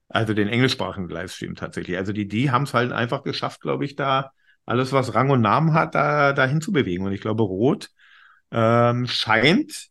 Also 0.09 0.33
den 0.33 0.49
englischsprachigen 0.49 1.09
Livestream 1.09 1.55
tatsächlich. 1.55 1.97
Also 1.97 2.13
die, 2.13 2.27
die 2.27 2.51
haben 2.51 2.63
es 2.63 2.73
halt 2.73 2.91
einfach 2.91 3.23
geschafft, 3.23 3.61
glaube 3.61 3.85
ich, 3.85 3.95
da 3.95 4.31
alles, 4.65 4.91
was 4.93 5.15
Rang 5.15 5.29
und 5.29 5.41
Namen 5.41 5.73
hat, 5.73 5.95
da 5.95 6.33
dahin 6.33 6.61
zu 6.61 6.73
bewegen. 6.73 7.05
Und 7.05 7.13
ich 7.13 7.21
glaube, 7.21 7.43
Rot 7.43 7.89
ähm, 8.51 9.07
scheint, 9.07 9.87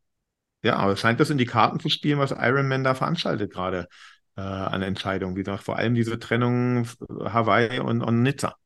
ja, 0.63 0.97
scheint 0.97 1.21
das 1.21 1.31
in 1.31 1.39
die 1.39 1.47
Karten 1.47 1.81
zu 1.81 1.89
spielen, 1.89 2.19
was 2.19 2.33
Iron 2.33 2.69
Man 2.69 2.85
da 2.85 2.95
veranstaltet 2.95 3.53
gerade 3.53 3.89
äh, 4.37 4.41
an 4.41 4.83
Entscheidungen. 4.83 5.37
Wie 5.37 5.43
gesagt, 5.43 5.65
vor 5.65 5.77
allem 5.77 5.95
diese 5.95 6.19
Trennung 6.19 6.87
Hawaii 7.09 7.81
und, 7.81 8.03
und 8.03 8.23
Nizza. 8.23 8.57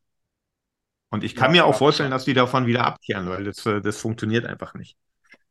Und 1.09 1.23
ich 1.23 1.35
kann 1.35 1.53
ja, 1.53 1.63
mir 1.63 1.65
auch 1.65 1.77
vorstellen, 1.77 2.11
dass 2.11 2.25
die 2.25 2.33
davon 2.33 2.67
wieder 2.67 2.85
abkehren, 2.85 3.29
weil 3.29 3.43
das, 3.43 3.65
äh, 3.65 3.81
das 3.81 3.97
funktioniert 3.97 4.45
einfach 4.45 4.73
nicht. 4.73 4.97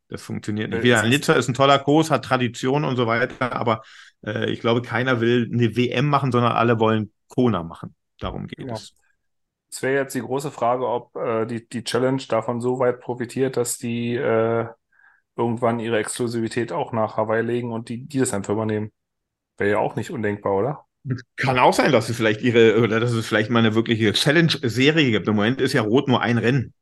Das 0.07 0.21
funktioniert 0.21 0.71
nicht. 0.71 0.83
Wieder 0.83 1.03
Nizza 1.03 1.33
ist 1.33 1.47
ein 1.47 1.53
toller 1.53 1.79
Kurs, 1.79 2.11
hat 2.11 2.25
Tradition 2.25 2.83
und 2.83 2.97
so 2.97 3.07
weiter, 3.07 3.53
aber 3.53 3.81
äh, 4.25 4.49
ich 4.51 4.59
glaube, 4.59 4.81
keiner 4.81 5.21
will 5.21 5.49
eine 5.51 5.75
WM 5.75 6.07
machen, 6.07 6.31
sondern 6.31 6.51
alle 6.53 6.79
wollen 6.79 7.11
Kona 7.27 7.63
machen. 7.63 7.95
Darum 8.19 8.47
geht 8.47 8.67
ja. 8.67 8.73
es. 8.73 8.93
Es 9.71 9.81
wäre 9.81 10.01
jetzt 10.01 10.15
die 10.15 10.21
große 10.21 10.51
Frage, 10.51 10.85
ob 10.85 11.15
äh, 11.15 11.45
die, 11.45 11.67
die 11.67 11.85
Challenge 11.85 12.21
davon 12.27 12.59
so 12.59 12.79
weit 12.79 12.99
profitiert, 12.99 13.55
dass 13.55 13.77
die 13.77 14.15
äh, 14.15 14.67
irgendwann 15.37 15.79
ihre 15.79 15.97
Exklusivität 15.97 16.73
auch 16.73 16.91
nach 16.91 17.15
Hawaii 17.15 17.41
legen 17.41 17.71
und 17.71 17.87
die, 17.87 18.05
die 18.05 18.19
das 18.19 18.33
einfach 18.33 18.51
übernehmen. 18.53 18.91
Wäre 19.57 19.71
ja 19.71 19.77
auch 19.77 19.95
nicht 19.95 20.11
undenkbar, 20.11 20.53
oder? 20.53 20.85
Kann 21.35 21.57
auch 21.57 21.73
sein, 21.73 21.91
dass 21.91 22.09
es 22.09 22.17
vielleicht 22.17 22.41
ihre, 22.41 22.79
oder 22.79 22.99
dass 22.99 23.11
es 23.11 23.27
vielleicht 23.27 23.49
mal 23.49 23.59
eine 23.59 23.73
wirkliche 23.73 24.13
Challenge-Serie 24.13 25.11
gibt. 25.11 25.27
Im 25.27 25.35
Moment 25.35 25.59
ist 25.59 25.73
ja 25.73 25.81
Rot 25.81 26.07
nur 26.07 26.21
ein 26.21 26.37
Rennen. 26.37 26.73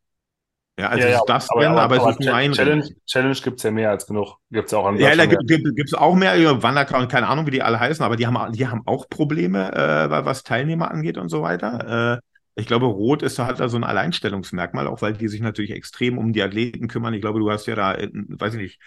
Ja, 0.77 0.87
also 0.87 1.07
ja, 1.07 1.13
ja, 1.13 1.21
das 1.27 1.49
aber, 1.49 1.61
Rennen, 1.61 1.71
aber, 1.73 1.81
aber, 1.81 1.95
aber 2.01 2.09
es 2.11 2.19
ist 2.19 2.25
nur 2.25 2.35
ein 2.35 2.51
Challenge, 2.53 2.83
Rennen. 2.83 2.95
Challenge 3.05 3.37
gibt 3.43 3.57
es 3.57 3.63
ja 3.63 3.71
mehr 3.71 3.89
als 3.89 4.07
genug. 4.07 4.37
Gibt 4.49 4.67
es 4.67 4.73
auch 4.73 4.85
an 4.85 4.97
Ja, 4.97 5.15
da 5.15 5.25
gibt 5.25 5.43
es 5.85 5.93
auch 5.93 6.15
mehr, 6.15 6.63
Wanderker 6.63 6.97
und 6.99 7.11
keine 7.11 7.27
Ahnung, 7.27 7.47
wie 7.47 7.51
die 7.51 7.61
alle 7.61 7.79
heißen, 7.79 8.03
aber 8.03 8.15
die 8.15 8.27
haben, 8.27 8.53
die 8.53 8.67
haben 8.67 8.81
auch 8.85 9.09
Probleme, 9.09 9.73
äh, 9.73 10.09
was 10.09 10.43
Teilnehmer 10.43 10.91
angeht 10.91 11.17
und 11.17 11.29
so 11.29 11.41
weiter. 11.41 12.17
Äh, 12.17 12.21
ich 12.59 12.67
glaube, 12.67 12.87
Rot 12.87 13.23
ist 13.23 13.39
halt 13.39 13.59
da 13.59 13.69
so 13.69 13.77
ein 13.77 13.83
Alleinstellungsmerkmal, 13.85 14.87
auch 14.87 15.01
weil 15.01 15.13
die 15.13 15.27
sich 15.29 15.41
natürlich 15.41 15.71
extrem 15.71 16.17
um 16.17 16.33
die 16.33 16.43
Athleten 16.43 16.87
kümmern. 16.87 17.13
Ich 17.13 17.21
glaube, 17.21 17.39
du 17.39 17.49
hast 17.49 17.67
ja 17.67 17.75
da, 17.75 17.97
weiß 17.97 18.53
ich 18.55 18.61
nicht, 18.61 18.79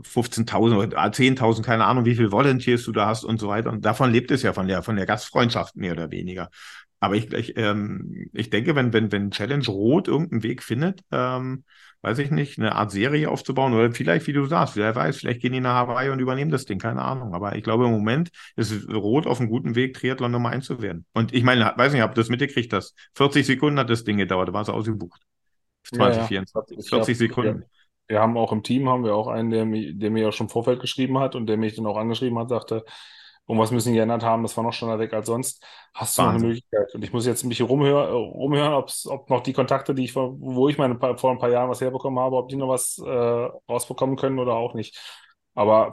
15.000 0.00 0.76
oder 0.76 1.12
10.000, 1.12 1.62
keine 1.62 1.84
Ahnung, 1.84 2.04
wie 2.04 2.14
viel 2.14 2.32
Volunteers 2.32 2.84
du 2.84 2.92
da 2.92 3.06
hast 3.06 3.24
und 3.24 3.38
so 3.38 3.48
weiter. 3.48 3.70
Und 3.70 3.84
davon 3.84 4.12
lebt 4.12 4.30
es 4.30 4.42
ja 4.42 4.52
von 4.52 4.68
der, 4.68 4.82
von 4.82 4.96
der 4.96 5.06
Gastfreundschaft 5.06 5.76
mehr 5.76 5.92
oder 5.92 6.10
weniger. 6.10 6.50
Aber 7.00 7.16
ich, 7.16 7.32
ich, 7.32 7.56
ähm, 7.56 8.28
ich 8.32 8.50
denke, 8.50 8.76
wenn, 8.76 8.92
wenn, 8.92 9.10
wenn 9.10 9.32
Challenge 9.32 9.66
Rot 9.66 10.06
irgendeinen 10.06 10.44
Weg 10.44 10.62
findet, 10.62 11.00
ähm, 11.10 11.64
weiß 12.02 12.18
ich 12.18 12.30
nicht, 12.30 12.58
eine 12.58 12.74
Art 12.74 12.90
Serie 12.92 13.28
aufzubauen 13.30 13.74
oder 13.74 13.90
vielleicht, 13.92 14.26
wie 14.26 14.32
du 14.32 14.44
sagst, 14.46 14.76
wer 14.76 14.94
weiß, 14.94 15.18
vielleicht 15.18 15.40
gehen 15.40 15.52
die 15.52 15.60
nach 15.60 15.74
Hawaii 15.74 16.10
und 16.10 16.20
übernehmen 16.20 16.50
das 16.50 16.64
Ding, 16.64 16.78
keine 16.78 17.02
Ahnung. 17.02 17.34
Aber 17.34 17.56
ich 17.56 17.62
glaube, 17.62 17.86
im 17.86 17.92
Moment 17.92 18.30
ist 18.56 18.88
Rot 18.88 19.26
auf 19.26 19.40
einem 19.40 19.48
guten 19.48 19.74
Weg, 19.74 19.94
Triathlon 19.94 20.30
Nummer 20.30 20.50
eins 20.50 20.66
zu 20.66 20.82
werden. 20.82 21.04
Und 21.12 21.32
ich 21.32 21.42
meine, 21.44 21.72
weiß 21.76 21.92
nicht, 21.92 22.02
ob 22.02 22.14
du 22.14 22.20
das 22.20 22.28
mitgekriegt 22.28 22.72
hast. 22.72 22.94
40 23.14 23.46
Sekunden 23.46 23.78
hat 23.78 23.90
das 23.90 24.04
Ding 24.04 24.16
gedauert, 24.16 24.48
da 24.48 24.52
war 24.52 24.62
es 24.62 24.68
ausgebucht. 24.68 25.22
2024. 25.84 26.76
Ja, 26.76 26.82
ja. 26.82 26.88
40 26.88 27.18
Sekunden. 27.18 27.64
Ja 28.12 28.18
wir 28.18 28.22
haben 28.22 28.36
auch 28.36 28.52
im 28.52 28.62
Team 28.62 28.88
haben 28.88 29.04
wir 29.04 29.14
auch 29.14 29.28
einen, 29.28 29.50
der, 29.50 29.64
mich, 29.64 29.98
der 29.98 30.10
mir 30.10 30.28
auch 30.28 30.32
schon 30.32 30.46
im 30.46 30.50
Vorfeld 30.50 30.80
geschrieben 30.80 31.18
hat 31.18 31.34
und 31.34 31.46
der 31.46 31.56
mich 31.56 31.74
dann 31.74 31.86
auch 31.86 31.96
angeschrieben 31.96 32.38
hat, 32.38 32.48
sagte, 32.50 32.84
irgendwas 33.48 33.70
müssen 33.70 33.88
die 33.90 33.96
geändert 33.96 34.22
haben, 34.22 34.42
das 34.42 34.56
war 34.56 34.64
noch 34.64 34.72
schneller 34.72 34.98
weg 34.98 35.12
als 35.12 35.26
sonst. 35.26 35.64
Hast 35.94 36.18
du 36.18 36.22
noch 36.22 36.30
eine 36.30 36.38
Möglichkeit? 36.38 36.94
Und 36.94 37.02
ich 37.02 37.12
muss 37.12 37.26
jetzt 37.26 37.42
ein 37.42 37.48
bisschen 37.48 37.66
rumhören, 37.66 38.84
ob 39.06 39.30
noch 39.30 39.42
die 39.42 39.52
Kontakte, 39.52 39.94
die 39.94 40.04
ich 40.04 40.12
vor, 40.12 40.34
wo 40.38 40.68
ich 40.68 40.78
meine 40.78 40.98
vor 41.16 41.30
ein 41.30 41.38
paar 41.38 41.50
Jahren 41.50 41.68
was 41.68 41.80
herbekommen 41.80 42.18
habe, 42.18 42.36
ob 42.36 42.48
die 42.48 42.56
noch 42.56 42.68
was 42.68 42.98
äh, 42.98 43.08
rausbekommen 43.08 44.16
können 44.16 44.38
oder 44.38 44.54
auch 44.54 44.74
nicht. 44.74 44.98
Aber 45.54 45.90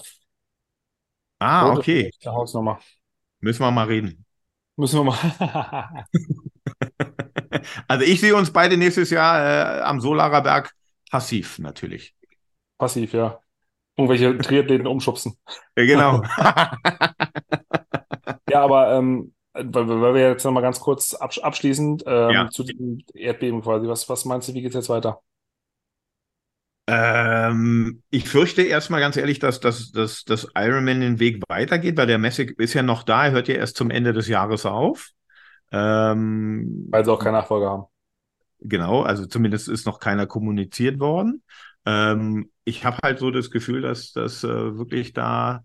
Ah, 1.40 1.72
okay. 1.74 2.12
Hausnummer. 2.26 2.80
Müssen 3.40 3.62
wir 3.62 3.72
mal 3.72 3.88
reden. 3.88 4.26
Müssen 4.76 5.00
wir 5.00 5.04
mal. 5.06 6.06
also 7.88 8.06
ich 8.06 8.20
sehe 8.20 8.36
uns 8.36 8.52
beide 8.52 8.78
nächstes 8.78 9.10
Jahr 9.10 9.80
äh, 9.80 9.82
am 9.82 10.02
Solarer 10.02 10.42
Berg 10.42 10.76
Passiv 11.10 11.60
natürlich. 11.60 12.16
Passiv, 12.78 13.14
ja. 13.14 13.40
Irgendwelche 13.98 14.38
Triathleten 14.42 14.88
umschubsen. 14.88 15.38
Ja, 15.76 15.86
genau. 15.86 16.24
ja, 18.50 18.62
aber 18.62 18.94
ähm, 18.94 19.34
weil, 19.54 20.14
wir 20.14 20.30
jetzt 20.30 20.44
nochmal 20.44 20.64
ganz 20.64 20.80
kurz 20.80 21.14
abschließend 21.14 22.04
ähm, 22.06 22.30
ja. 22.30 22.50
zu 22.50 22.64
dem 22.64 23.02
Erdbeben 23.14 23.62
quasi. 23.62 23.88
Was, 23.88 24.08
was 24.08 24.26
meinst 24.26 24.48
du, 24.48 24.54
wie 24.54 24.62
geht 24.62 24.70
es 24.70 24.76
jetzt 24.76 24.90
weiter? 24.90 25.22
Ähm, 26.88 28.02
ich 28.10 28.28
fürchte 28.28 28.64
erstmal 28.64 29.00
ganz 29.00 29.16
ehrlich, 29.16 29.38
dass, 29.38 29.60
dass, 29.60 29.92
dass, 29.92 30.24
dass 30.24 30.48
Ironman 30.56 31.02
den 31.02 31.20
Weg 31.20 31.44
weitergeht, 31.48 31.98
weil 31.98 32.08
der 32.08 32.18
Messig 32.18 32.58
ist 32.60 32.74
ja 32.74 32.82
noch 32.82 33.04
da, 33.04 33.26
er 33.26 33.32
hört 33.32 33.48
ja 33.48 33.56
erst 33.56 33.78
zum 33.78 33.92
Ende 33.92 34.12
des 34.12 34.28
Jahres 34.28 34.66
auf. 34.66 35.10
Ähm, 35.72 36.88
weil 36.90 37.06
sie 37.06 37.12
auch 37.12 37.20
keine 37.20 37.38
Nachfolger 37.38 37.70
haben. 37.70 37.84
Genau, 38.62 39.02
also 39.02 39.26
zumindest 39.26 39.70
ist 39.70 39.86
noch 39.86 40.00
keiner 40.00 40.28
kommuniziert 40.28 41.00
worden. 41.00 41.44
Ähm, 41.86 42.52
ich 42.66 42.84
habe 42.86 42.98
halt 43.04 43.20
so 43.20 43.32
das 43.32 43.52
Gefühl, 43.52 43.82
dass 43.82 44.12
das 44.12 44.44
äh, 44.44 44.78
wirklich 44.78 45.14
da, 45.14 45.64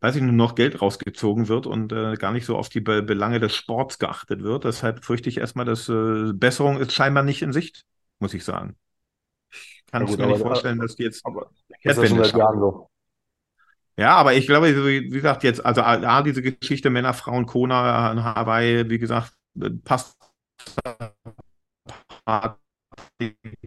weiß 0.00 0.16
ich 0.16 0.22
nur 0.22 0.32
noch 0.32 0.54
Geld 0.54 0.82
rausgezogen 0.82 1.48
wird 1.48 1.66
und 1.66 1.92
äh, 1.92 2.14
gar 2.14 2.32
nicht 2.32 2.44
so 2.44 2.56
auf 2.56 2.68
die 2.68 2.80
Be 2.80 3.02
Belange 3.02 3.40
des 3.40 3.54
Sports 3.54 3.98
geachtet 3.98 4.42
wird. 4.42 4.64
Deshalb 4.64 5.04
fürchte 5.04 5.28
ich 5.30 5.38
erstmal, 5.38 5.64
dass 5.64 5.88
äh, 5.88 6.32
Besserung 6.34 6.78
ist 6.78 6.92
scheinbar 6.92 7.22
nicht 7.22 7.40
in 7.42 7.52
Sicht, 7.52 7.84
muss 8.18 8.34
ich 8.34 8.44
sagen. 8.44 8.76
Ich 9.50 9.86
kann 9.90 10.06
ja, 10.06 10.16
mir 10.16 10.26
nicht 10.26 10.42
vorstellen, 10.42 10.78
dass 10.80 10.96
die 10.96 11.04
jetzt 11.04 11.24
aber 11.24 11.50
das 11.84 11.96
ist 11.96 12.02
ja 12.02 12.08
schon 12.08 12.24
seit 12.24 12.36
Jahren 12.36 12.58
so. 12.58 12.88
Ja, 13.96 14.16
aber 14.16 14.34
ich 14.34 14.46
glaube, 14.46 14.74
wie 14.84 15.08
gesagt, 15.08 15.44
jetzt, 15.44 15.64
also 15.64 15.82
A, 15.82 16.22
diese 16.22 16.42
Geschichte 16.42 16.90
Männer, 16.90 17.14
Frauen, 17.14 17.46
Kona 17.46 18.10
in 18.10 18.24
Hawaii, 18.24 18.90
wie 18.90 18.98
gesagt, 18.98 19.32
passt. 19.84 20.16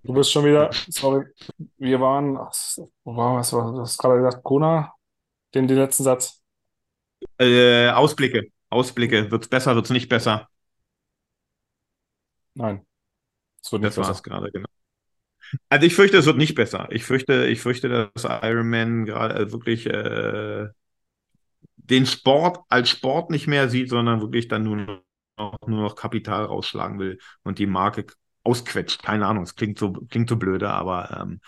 Du 0.03 0.13
bist 0.13 0.31
schon 0.31 0.45
wieder, 0.45 0.69
sorry, 0.89 1.25
wir 1.77 1.99
waren, 1.99 2.35
wow, 2.37 3.37
was 3.37 3.53
war, 3.53 3.71
du 3.71 3.81
hast 3.81 3.97
gerade 3.97 4.17
gesagt, 4.21 4.43
Kona, 4.43 4.93
den, 5.53 5.67
den 5.67 5.77
letzten 5.77 6.03
Satz. 6.03 6.41
Äh, 7.39 7.89
Ausblicke, 7.89 8.51
Ausblicke, 8.69 9.31
wird's 9.31 9.47
besser, 9.47 9.75
wird's 9.75 9.89
nicht 9.89 10.09
besser? 10.09 10.47
Nein, 12.55 12.85
es 13.63 13.71
wird 13.71 13.83
nicht 13.83 13.97
das 13.97 13.97
besser. 13.97 14.21
gerade, 14.23 14.51
genau. 14.51 14.67
Also 15.69 15.85
ich 15.87 15.95
fürchte, 15.95 16.17
es 16.17 16.25
wird 16.25 16.37
nicht 16.37 16.55
besser. 16.55 16.87
Ich 16.91 17.03
fürchte, 17.05 17.47
ich 17.47 17.61
fürchte, 17.61 18.11
dass 18.13 18.23
Iron 18.43 18.69
Man 18.69 19.05
gerade 19.05 19.35
äh, 19.35 19.51
wirklich 19.51 19.85
äh, 19.87 20.67
den 21.77 22.05
Sport 22.05 22.59
als 22.69 22.89
Sport 22.89 23.29
nicht 23.31 23.47
mehr 23.47 23.69
sieht, 23.69 23.89
sondern 23.89 24.21
wirklich 24.21 24.47
dann 24.47 24.63
nur 24.63 24.77
noch, 24.77 25.57
nur 25.67 25.81
noch 25.83 25.95
Kapital 25.95 26.45
rausschlagen 26.45 26.99
will 26.99 27.19
und 27.43 27.59
die 27.59 27.67
Marke 27.67 28.05
ausquetscht. 28.47 29.03
Keine 29.03 29.27
Ahnung, 29.27 29.43
es 29.43 29.55
klingt 29.55 29.77
so, 29.77 29.91
klingt 29.91 30.29
so 30.29 30.37
blöde, 30.37 30.69
aber 30.69 31.21
ähm, 31.21 31.41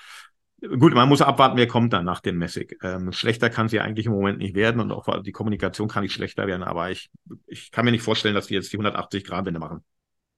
gut, 0.79 0.93
man 0.93 1.09
muss 1.09 1.21
abwarten, 1.21 1.57
wer 1.57 1.67
kommt 1.67 1.93
dann 1.93 2.05
nach 2.05 2.19
dem 2.19 2.37
Messig. 2.37 2.77
Ähm, 2.83 3.11
schlechter 3.11 3.49
kann 3.49 3.69
sie 3.69 3.79
eigentlich 3.79 4.05
im 4.05 4.11
Moment 4.11 4.39
nicht 4.39 4.55
werden 4.55 4.81
und 4.81 4.91
auch 4.91 5.21
die 5.23 5.31
Kommunikation 5.31 5.87
kann 5.87 6.03
nicht 6.03 6.13
schlechter 6.13 6.47
werden, 6.47 6.63
aber 6.63 6.91
ich, 6.91 7.09
ich 7.47 7.71
kann 7.71 7.85
mir 7.85 7.91
nicht 7.91 8.03
vorstellen, 8.03 8.35
dass 8.35 8.47
die 8.47 8.55
jetzt 8.55 8.71
die 8.71 8.77
180 8.77 9.23
Grad 9.23 9.45
Wende 9.45 9.59
machen. 9.59 9.83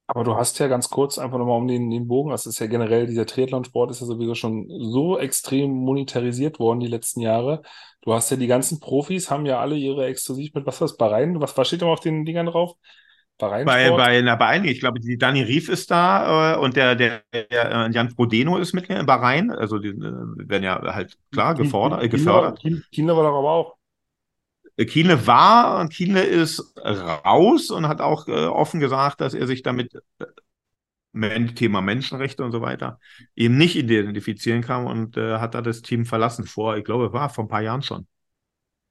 Aber 0.06 0.24
du 0.24 0.36
hast 0.36 0.58
ja 0.58 0.66
ganz 0.68 0.90
kurz 0.90 1.18
einfach 1.18 1.38
nochmal 1.38 1.58
um 1.58 1.68
den, 1.68 1.88
den 1.90 2.06
Bogen, 2.06 2.30
das 2.30 2.44
ist 2.46 2.58
ja 2.58 2.66
generell, 2.66 3.06
dieser 3.06 3.24
Triathlon-Sport 3.24 3.90
ist 3.90 4.00
ja 4.00 4.06
sowieso 4.06 4.34
schon 4.34 4.68
so 4.68 5.18
extrem 5.18 5.70
monetarisiert 5.70 6.58
worden 6.58 6.80
die 6.80 6.88
letzten 6.88 7.20
Jahre. 7.20 7.62
Du 8.02 8.12
hast 8.12 8.30
ja 8.30 8.36
die 8.36 8.48
ganzen 8.48 8.80
Profis, 8.80 9.30
haben 9.30 9.46
ja 9.46 9.60
alle 9.60 9.76
ihre 9.76 10.06
exklusiv 10.06 10.52
mit, 10.54 10.66
was 10.66 10.80
war 10.80 10.88
das, 10.88 10.96
Bahrain? 10.96 11.40
Was, 11.40 11.56
was 11.56 11.68
steht 11.68 11.82
da 11.82 11.86
auf 11.86 12.00
den 12.00 12.24
Dingern 12.24 12.46
drauf? 12.46 12.74
Bahrain 13.42 13.66
bei, 13.66 13.90
bei, 13.90 14.22
na, 14.22 14.36
bei 14.36 14.46
einigen, 14.46 14.72
ich 14.72 14.78
glaube, 14.78 15.00
die 15.00 15.18
Dani 15.18 15.42
Rief 15.42 15.68
ist 15.68 15.90
da 15.90 16.54
äh, 16.54 16.58
und 16.58 16.76
der, 16.76 16.94
der, 16.94 17.22
der 17.32 17.86
äh, 17.86 17.90
Jan 17.90 18.10
Frodeno 18.10 18.56
ist 18.56 18.72
mit 18.72 18.88
in 18.88 19.04
Bahrain. 19.04 19.50
Also 19.50 19.78
die 19.78 19.88
äh, 19.88 19.94
werden 20.48 20.62
ja 20.62 20.80
halt 20.94 21.18
klar 21.32 21.56
gefordert, 21.56 22.04
äh, 22.04 22.08
gefördert. 22.08 22.62
Kinder 22.92 23.16
war 23.16 23.24
doch 23.24 23.38
aber 23.38 23.50
auch. 23.50 23.76
Kiene 24.86 25.26
war 25.26 25.80
und 25.80 25.92
Kiene 25.92 26.22
ist 26.22 26.74
raus 26.78 27.70
und 27.70 27.88
hat 27.88 28.00
auch 28.00 28.28
äh, 28.28 28.46
offen 28.46 28.80
gesagt, 28.80 29.20
dass 29.20 29.34
er 29.34 29.46
sich 29.46 29.62
damit 29.62 29.92
äh, 30.20 31.46
Thema 31.54 31.82
Menschenrechte 31.82 32.44
und 32.44 32.52
so 32.52 32.62
weiter 32.62 32.98
eben 33.34 33.58
nicht 33.58 33.76
identifizieren 33.76 34.62
kann 34.62 34.86
und 34.86 35.16
äh, 35.16 35.38
hat 35.38 35.54
da 35.54 35.60
das 35.62 35.82
Team 35.82 36.06
verlassen 36.06 36.46
vor, 36.46 36.76
ich 36.76 36.84
glaube, 36.84 37.12
war 37.12 37.28
vor 37.28 37.44
ein 37.44 37.48
paar 37.48 37.60
Jahren 37.60 37.82
schon. 37.82 38.06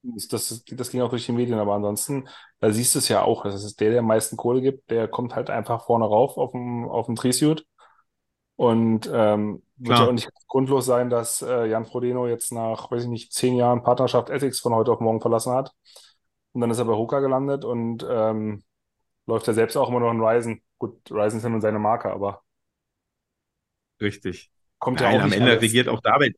Das, 0.03 0.63
das 0.65 0.89
ging 0.89 1.01
auch 1.01 1.09
durch 1.09 1.27
die 1.27 1.31
Medien, 1.31 1.59
aber 1.59 1.75
ansonsten, 1.75 2.27
da 2.59 2.71
siehst 2.71 2.95
du 2.95 2.99
es 2.99 3.07
ja 3.07 3.21
auch. 3.21 3.43
Das 3.43 3.63
ist 3.63 3.79
der, 3.79 3.91
der 3.91 3.99
am 3.99 4.07
meisten 4.07 4.35
Kohle 4.35 4.61
gibt, 4.61 4.89
der 4.89 5.07
kommt 5.07 5.35
halt 5.35 5.49
einfach 5.49 5.85
vorne 5.85 6.05
rauf 6.05 6.37
auf 6.37 6.51
dem, 6.51 6.89
auf 6.89 7.05
dem 7.05 7.15
Trisuit. 7.15 7.65
Und 8.55 9.09
ähm, 9.11 9.63
wird 9.77 9.97
ja 9.97 10.07
auch 10.07 10.11
nicht 10.11 10.29
grundlos 10.47 10.85
sein, 10.85 11.09
dass 11.09 11.41
äh, 11.41 11.65
Jan 11.65 11.85
Frodeno 11.85 12.27
jetzt 12.27 12.51
nach, 12.51 12.91
weiß 12.91 13.03
ich 13.03 13.09
nicht, 13.09 13.33
zehn 13.33 13.55
Jahren 13.55 13.83
Partnerschaft 13.83 14.29
Ethics 14.29 14.59
von 14.59 14.75
heute 14.75 14.91
auf 14.91 14.99
morgen 14.99 15.21
verlassen 15.21 15.53
hat. 15.53 15.71
Und 16.53 16.61
dann 16.61 16.69
ist 16.69 16.77
er 16.79 16.85
bei 16.85 16.93
Hoka 16.93 17.19
gelandet 17.21 17.65
und 17.65 18.05
ähm, 18.07 18.63
läuft 19.25 19.47
ja 19.47 19.53
selbst 19.53 19.77
auch 19.77 19.89
immer 19.89 19.99
noch 19.99 20.11
in 20.11 20.21
Ryzen. 20.21 20.61
Gut, 20.77 20.99
Ryzen 21.11 21.37
ist 21.37 21.43
ja 21.43 21.49
nun 21.49 21.61
seine 21.61 21.79
Marke, 21.79 22.11
aber. 22.11 22.43
Richtig. 24.01 24.51
Kommt 24.79 24.99
Nein, 24.99 25.13
ja 25.13 25.19
auch 25.19 25.23
am 25.23 25.31
Ende 25.31 25.51
alles. 25.51 25.61
regiert 25.61 25.87
auch 25.87 26.01
David. 26.01 26.37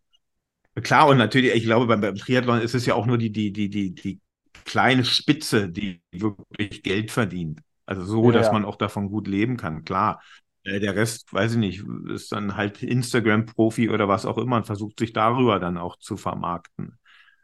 Klar, 0.82 1.08
und 1.08 1.18
natürlich, 1.18 1.54
ich 1.54 1.64
glaube, 1.64 1.86
beim, 1.86 2.02
beim 2.02 2.16
Triathlon 2.16 2.62
ist 2.62 2.74
es 2.74 2.86
ja 2.86 2.96
auch 2.96 3.06
nur 3.06 3.18
die, 3.18 3.32
die, 3.32 3.52
die, 3.52 3.70
die, 3.70 3.94
die 3.94 4.20
kleine 4.66 5.06
Spitze, 5.06 5.70
die 5.70 6.02
wirklich 6.12 6.82
Geld 6.82 7.12
verdient. 7.12 7.62
Also 7.86 8.04
so, 8.04 8.32
ja, 8.32 8.32
dass 8.32 8.48
ja. 8.48 8.54
man 8.54 8.66
auch 8.66 8.78
davon 8.78 9.10
gut 9.10 9.28
leben 9.28 9.58
kann. 9.58 9.84
Klar, 9.84 10.22
äh, 10.64 10.80
der 10.80 10.96
Rest, 10.96 11.32
weiß 11.32 11.54
ich 11.54 11.58
nicht, 11.58 11.84
ist 12.10 12.32
dann 12.32 12.56
halt 12.56 12.82
Instagram-Profi 12.82 13.90
oder 13.90 14.08
was 14.08 14.26
auch 14.26 14.38
immer 14.38 14.56
und 14.58 14.66
versucht 14.66 15.00
sich 15.00 15.14
darüber 15.14 15.60
dann 15.60 15.78
auch 15.78 15.98
zu 15.98 16.18
vermarkten. 16.18 16.98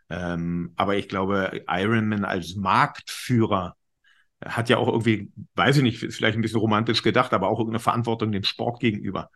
Ähm, 0.10 0.74
aber 0.76 0.96
ich 0.98 1.08
glaube, 1.08 1.63
Ironman 1.68 2.26
als 2.26 2.56
Marktführer 2.56 3.76
hat 4.44 4.70
ja 4.70 4.78
auch 4.78 4.88
irgendwie, 4.88 5.32
weiß 5.56 5.78
ich 5.78 5.84
nicht, 5.84 6.00
vielleicht 6.00 6.38
ein 6.38 6.42
bisschen 6.42 6.60
romantisch 6.60 7.04
gedacht, 7.04 7.34
aber 7.34 7.50
auch 7.50 7.60
irgendeine 7.60 7.80
Verantwortung 7.82 8.32
dem 8.32 8.44
Sport 8.44 8.80
gegenüber. 8.80 9.30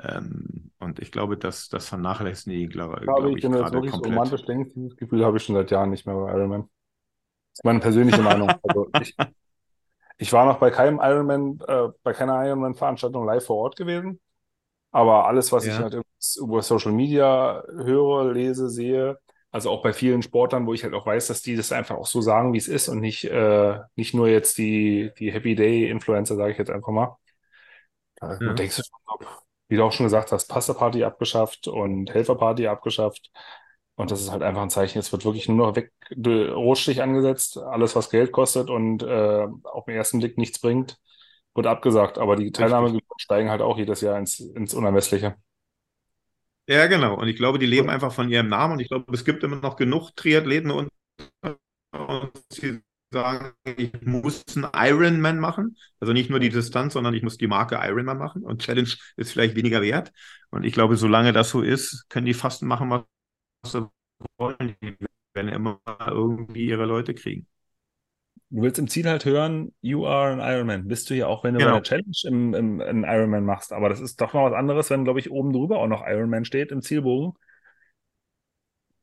Ähm, 0.00 0.70
und 0.78 0.98
ich 0.98 1.12
glaube, 1.12 1.36
dass 1.36 1.68
das 1.68 1.88
vernachlässigen 1.88 2.58
die, 2.58 2.66
glaube, 2.66 3.00
glaube 3.00 3.30
ich, 3.30 3.36
ich 3.38 3.44
wenn 3.44 3.52
gerade 3.52 3.72
wirklich 3.72 3.92
komplett. 3.92 4.12
romantisch 4.12 4.44
denkst, 4.44 4.72
dieses 4.74 4.96
Gefühl 4.96 5.24
habe 5.24 5.36
ich 5.36 5.44
schon 5.44 5.54
seit 5.54 5.70
Jahren 5.70 5.90
nicht 5.90 6.06
mehr 6.06 6.16
bei 6.16 6.32
Ironman. 6.32 6.62
Das 6.62 7.58
ist 7.58 7.64
meine 7.64 7.80
persönliche 7.80 8.22
Meinung. 8.22 8.52
Also 8.62 8.88
ich, 9.00 9.14
ich 10.18 10.32
war 10.32 10.44
noch 10.44 10.58
bei 10.58 10.70
keinem 10.70 11.00
Ironman, 11.02 11.60
äh, 11.66 11.88
bei 12.02 12.12
keiner 12.12 12.44
Ironman-Veranstaltung 12.44 13.24
live 13.24 13.44
vor 13.44 13.56
Ort 13.56 13.76
gewesen. 13.76 14.20
Aber 14.90 15.26
alles, 15.26 15.52
was 15.52 15.66
ja. 15.66 15.72
ich 15.72 15.78
halt 15.78 16.02
über 16.38 16.62
Social 16.62 16.92
Media 16.92 17.64
höre, 17.66 18.32
lese, 18.32 18.68
sehe, 18.68 19.18
also 19.52 19.70
auch 19.70 19.82
bei 19.82 19.92
vielen 19.92 20.22
Sportlern, 20.22 20.66
wo 20.66 20.72
ich 20.72 20.82
halt 20.82 20.94
auch 20.94 21.04
weiß, 21.04 21.26
dass 21.26 21.42
die 21.42 21.56
das 21.56 21.72
einfach 21.72 21.96
auch 21.96 22.06
so 22.06 22.22
sagen, 22.22 22.54
wie 22.54 22.58
es 22.58 22.68
ist 22.68 22.88
und 22.88 23.00
nicht, 23.00 23.24
äh, 23.24 23.78
nicht 23.96 24.14
nur 24.14 24.26
jetzt 24.28 24.56
die, 24.56 25.12
die 25.18 25.30
Happy 25.30 25.54
Day-Influencer, 25.54 26.36
sage 26.36 26.52
ich 26.52 26.58
jetzt 26.58 26.70
einfach 26.70 26.92
mal. 26.92 27.16
Da 28.16 28.38
ja. 28.40 28.54
denkst 28.54 28.76
du 28.76 28.82
schon, 28.82 29.28
wie 29.72 29.76
du 29.76 29.84
auch 29.84 29.92
schon 29.92 30.04
gesagt 30.04 30.32
hast, 30.32 30.48
Pasta-Party 30.48 31.02
abgeschafft 31.02 31.66
und 31.66 32.12
Helferparty 32.12 32.66
abgeschafft. 32.66 33.30
Und 33.94 34.10
das 34.10 34.20
ist 34.20 34.30
halt 34.30 34.42
einfach 34.42 34.62
ein 34.62 34.70
Zeichen, 34.70 34.98
es 34.98 35.12
wird 35.12 35.24
wirklich 35.24 35.48
nur 35.48 35.68
noch 35.68 35.76
weg, 35.76 35.92
Rotstich 36.26 37.02
angesetzt, 37.02 37.56
alles, 37.56 37.96
was 37.96 38.10
Geld 38.10 38.32
kostet 38.32 38.68
und 38.68 39.02
äh, 39.02 39.46
auf 39.64 39.86
den 39.86 39.96
ersten 39.96 40.18
Blick 40.18 40.36
nichts 40.36 40.60
bringt, 40.60 40.98
wird 41.54 41.66
abgesagt. 41.66 42.18
Aber 42.18 42.36
die 42.36 42.52
Teilnahmegebühren 42.52 43.18
steigen 43.18 43.50
halt 43.50 43.62
auch 43.62 43.78
jedes 43.78 44.02
Jahr 44.02 44.18
ins, 44.18 44.40
ins 44.40 44.74
Unermessliche. 44.74 45.36
Ja, 46.68 46.86
genau. 46.86 47.18
Und 47.18 47.28
ich 47.28 47.36
glaube, 47.36 47.58
die 47.58 47.66
leben 47.66 47.90
einfach 47.90 48.12
von 48.12 48.28
ihrem 48.30 48.48
Namen. 48.48 48.74
Und 48.74 48.80
ich 48.80 48.88
glaube, 48.88 49.12
es 49.12 49.24
gibt 49.24 49.42
immer 49.42 49.56
noch 49.56 49.76
genug 49.76 50.14
Triathleten 50.16 50.70
und, 50.70 50.90
und 51.92 52.32
die 52.52 52.80
sagen, 53.12 53.52
ich 53.64 53.92
muss 54.02 54.44
einen 54.56 54.68
Ironman 54.74 55.38
machen. 55.38 55.76
Also 56.00 56.12
nicht 56.12 56.30
nur 56.30 56.40
die 56.40 56.48
Distanz, 56.48 56.94
sondern 56.94 57.14
ich 57.14 57.22
muss 57.22 57.38
die 57.38 57.46
Marke 57.46 57.76
Ironman 57.76 58.18
machen. 58.18 58.42
Und 58.42 58.62
Challenge 58.62 58.90
ist 59.16 59.32
vielleicht 59.32 59.54
weniger 59.54 59.82
wert. 59.82 60.12
Und 60.50 60.64
ich 60.64 60.72
glaube, 60.72 60.96
solange 60.96 61.32
das 61.32 61.50
so 61.50 61.62
ist, 61.62 62.08
können 62.08 62.26
die 62.26 62.34
fast 62.34 62.62
machen, 62.62 62.90
was 62.90 63.72
sie 63.72 63.88
wollen. 64.38 64.76
Die 64.82 64.96
werden 65.34 65.52
immer 65.52 65.80
irgendwie 66.06 66.66
ihre 66.66 66.86
Leute 66.86 67.14
kriegen. 67.14 67.46
Du 68.50 68.60
willst 68.60 68.78
im 68.78 68.88
Ziel 68.88 69.08
halt 69.08 69.24
hören, 69.24 69.72
you 69.80 70.06
are 70.06 70.32
an 70.32 70.40
Ironman. 70.40 70.86
Bist 70.86 71.08
du 71.08 71.14
ja 71.14 71.26
auch, 71.26 71.42
wenn 71.42 71.54
du 71.54 71.60
genau. 71.60 71.70
bei 71.72 71.76
der 71.78 71.84
Challenge 71.84 72.16
im, 72.24 72.54
im, 72.54 72.80
im 72.80 73.04
Ironman 73.04 73.46
machst. 73.46 73.72
Aber 73.72 73.88
das 73.88 74.00
ist 74.00 74.20
doch 74.20 74.34
noch 74.34 74.44
was 74.44 74.52
anderes, 74.52 74.90
wenn, 74.90 75.04
glaube 75.04 75.20
ich, 75.20 75.30
oben 75.30 75.54
drüber 75.54 75.78
auch 75.78 75.86
noch 75.86 76.06
Ironman 76.06 76.44
steht 76.44 76.70
im 76.70 76.82
Zielbogen. 76.82 77.32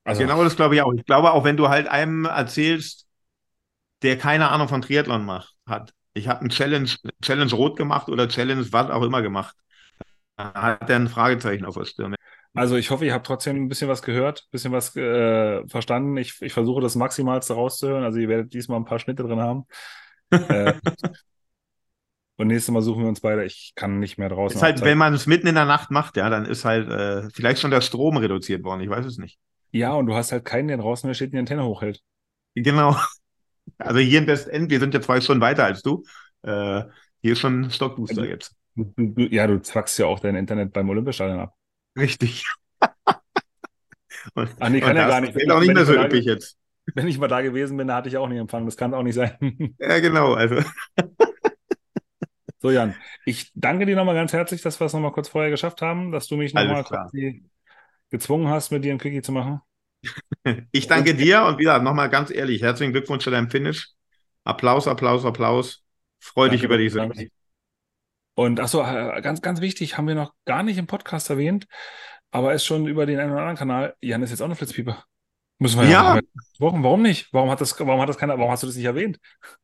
Also, 0.03 0.21
genau 0.21 0.43
das 0.43 0.55
glaube 0.55 0.75
ich 0.75 0.81
auch. 0.81 0.93
Ich 0.93 1.05
glaube 1.05 1.31
auch, 1.31 1.43
wenn 1.43 1.57
du 1.57 1.69
halt 1.69 1.87
einem 1.87 2.25
erzählst, 2.25 3.08
der 4.01 4.17
keine 4.17 4.49
Ahnung 4.49 4.67
von 4.67 4.81
Triathlon 4.81 5.25
macht, 5.25 5.55
hat. 5.65 5.93
Ich 6.13 6.27
habe 6.27 6.41
einen 6.41 6.49
Challenge, 6.49 6.89
Challenge 7.21 7.51
Rot 7.51 7.77
gemacht 7.77 8.09
oder 8.09 8.27
Challenge 8.27 8.65
was 8.71 8.89
auch 8.89 9.03
immer 9.03 9.21
gemacht. 9.21 9.55
Da 10.38 10.53
hat 10.53 10.89
er 10.89 10.95
ein 10.95 11.07
Fragezeichen 11.07 11.65
auf 11.65 11.75
der 11.75 11.85
Stirn. 11.85 12.15
Also 12.53 12.77
ich 12.77 12.89
hoffe, 12.89 13.05
ihr 13.05 13.13
habt 13.13 13.27
trotzdem 13.27 13.57
ein 13.57 13.67
bisschen 13.67 13.89
was 13.89 14.01
gehört, 14.01 14.41
ein 14.41 14.51
bisschen 14.51 14.71
was 14.71 14.95
äh, 14.95 15.67
verstanden. 15.67 16.17
Ich, 16.17 16.41
ich 16.41 16.53
versuche 16.53 16.81
das 16.81 16.95
Maximalste 16.95 17.53
rauszuhören. 17.53 18.03
Also 18.03 18.19
ihr 18.19 18.27
werdet 18.27 18.53
diesmal 18.53 18.79
ein 18.79 18.85
paar 18.85 18.99
Schnitte 18.99 19.23
drin 19.23 19.39
haben. 19.39 19.65
äh, 20.31 20.73
und 22.38 22.47
nächstes 22.47 22.73
Mal 22.73 22.81
suchen 22.81 23.03
wir 23.03 23.09
uns 23.09 23.21
beide. 23.21 23.43
Ich 23.43 23.73
kann 23.75 23.99
nicht 23.99 24.17
mehr 24.17 24.29
draußen. 24.29 24.57
Ist 24.57 24.63
halt, 24.63 24.81
wenn 24.81 24.97
man 24.97 25.13
es 25.13 25.27
mitten 25.27 25.47
in 25.47 25.55
der 25.55 25.65
Nacht 25.65 25.91
macht, 25.91 26.17
ja, 26.17 26.29
dann 26.29 26.45
ist 26.45 26.65
halt 26.65 26.89
äh, 26.89 27.29
vielleicht 27.31 27.59
schon 27.59 27.71
der 27.71 27.81
Strom 27.81 28.17
reduziert 28.17 28.63
worden. 28.63 28.81
Ich 28.81 28.89
weiß 28.89 29.05
es 29.05 29.17
nicht. 29.17 29.38
Ja, 29.71 29.93
und 29.93 30.07
du 30.07 30.15
hast 30.15 30.31
halt 30.31 30.45
keinen, 30.45 30.69
der 30.69 30.77
draußen 30.77 31.07
der 31.07 31.13
steht 31.13 31.33
die 31.33 31.38
Antenne 31.38 31.65
hochhält. 31.65 32.01
Genau. 32.55 32.95
Also 33.77 33.99
hier 33.99 34.19
in 34.19 34.27
Westend, 34.27 34.69
wir 34.69 34.79
sind 34.79 34.93
ja 34.93 35.01
zwei 35.01 35.21
Stunden 35.21 35.41
weiter 35.41 35.65
als 35.65 35.82
du. 35.82 36.03
Äh, 36.41 36.84
hier 37.21 37.34
ist 37.34 37.39
schon 37.39 37.62
ein 37.62 37.71
Stockbooster 37.71 38.21
also, 38.21 38.32
jetzt. 38.32 38.55
ja, 39.08 39.47
du 39.47 39.62
zwackst 39.62 39.99
ja 39.99 40.05
auch 40.05 40.19
dein 40.19 40.36
Internet 40.36 40.73
beim 40.73 40.89
Olympiastadion 40.89 41.39
ab. 41.39 41.55
Richtig. 41.97 42.45
und, 44.34 44.49
ah, 44.60 44.69
nee, 44.69 44.79
kann 44.79 44.95
ja 44.95 45.08
gar 45.08 45.21
nicht. 45.21 45.36
Ist 45.36 45.51
auch 45.51 45.60
nicht 45.60 45.73
mehr 45.73 45.86
so 45.86 45.93
üppig 45.93 46.25
jetzt. 46.25 46.58
Wenn 46.95 47.08
ich 47.08 47.19
mal 47.19 47.27
da 47.27 47.41
gewesen 47.41 47.77
bin, 47.77 47.88
da 47.88 47.97
hatte 47.97 48.10
ich 48.10 48.17
auch 48.17 48.27
nicht 48.27 48.39
empfangen. 48.39 48.65
Das 48.65 48.77
kann 48.77 48.93
auch 48.93 49.03
nicht 49.03 49.15
sein. 49.15 49.36
ja, 49.79 49.99
genau. 49.99 50.34
Also. 50.34 50.62
so, 52.60 52.71
Jan, 52.71 52.95
ich 53.25 53.51
danke 53.53 53.86
dir 53.86 53.95
nochmal 53.95 54.15
ganz 54.15 54.34
herzlich, 54.34 54.62
dass 54.62 54.79
wir 54.79 54.86
es 54.86 54.93
nochmal 54.93 55.12
kurz 55.12 55.29
vorher 55.29 55.51
geschafft 55.51 55.82
haben, 55.82 56.12
dass 56.12 56.27
du 56.27 56.36
mich 56.36 56.53
nochmal 56.53 56.86
gezwungen 58.10 58.47
hast, 58.47 58.71
mit 58.71 58.84
dir 58.84 58.93
ein 58.93 58.97
Quickie 58.97 59.21
zu 59.21 59.32
machen. 59.32 59.62
Ich 60.71 60.88
danke 60.88 61.13
dir 61.15 61.43
und 61.43 61.57
wieder 61.59 61.79
nochmal 61.79 62.09
ganz 62.09 62.31
ehrlich, 62.31 62.62
herzlichen 62.62 62.93
Glückwunsch 62.93 63.23
zu 63.23 63.31
deinem 63.31 63.49
Finish. 63.49 63.89
Applaus, 64.43 64.88
Applaus, 64.88 65.25
Applaus. 65.25 65.83
Freu 66.19 66.49
dich 66.49 66.63
über 66.63 66.77
diese. 66.77 67.09
Und 68.35 68.59
achso, 68.59 68.81
äh, 68.81 69.21
ganz, 69.21 69.41
ganz 69.41 69.59
wichtig, 69.62 69.97
haben 69.97 70.07
wir 70.07 70.15
noch 70.15 70.33
gar 70.45 70.63
nicht 70.63 70.77
im 70.77 70.88
Podcast 70.88 71.29
erwähnt, 71.29 71.67
aber 72.31 72.53
ist 72.53 72.65
schon 72.65 72.88
über 72.88 73.05
den 73.05 73.19
einen 73.19 73.31
oder 73.31 73.41
anderen 73.41 73.57
Kanal. 73.57 73.95
Jan 74.01 74.23
ist 74.23 74.29
jetzt 74.29 74.41
auch 74.41 74.45
eine 74.45 74.55
Flitzpieper. 74.55 75.03
Müssen 75.62 75.81
wir 75.81 75.89
Ja. 75.89 76.15
ja. 76.15 76.21
Warum 76.57 77.01
nicht? 77.01 77.27
Warum 77.33 77.49
hat 77.49 77.59
das, 77.59 77.77
warum 77.79 77.99
hat 77.99 78.07
das 78.07 78.17
keiner, 78.17 78.38
warum 78.38 78.49
hast 78.51 78.63
du 78.63 78.67
das 78.67 78.77
nicht 78.77 78.85
erwähnt? 78.85 79.19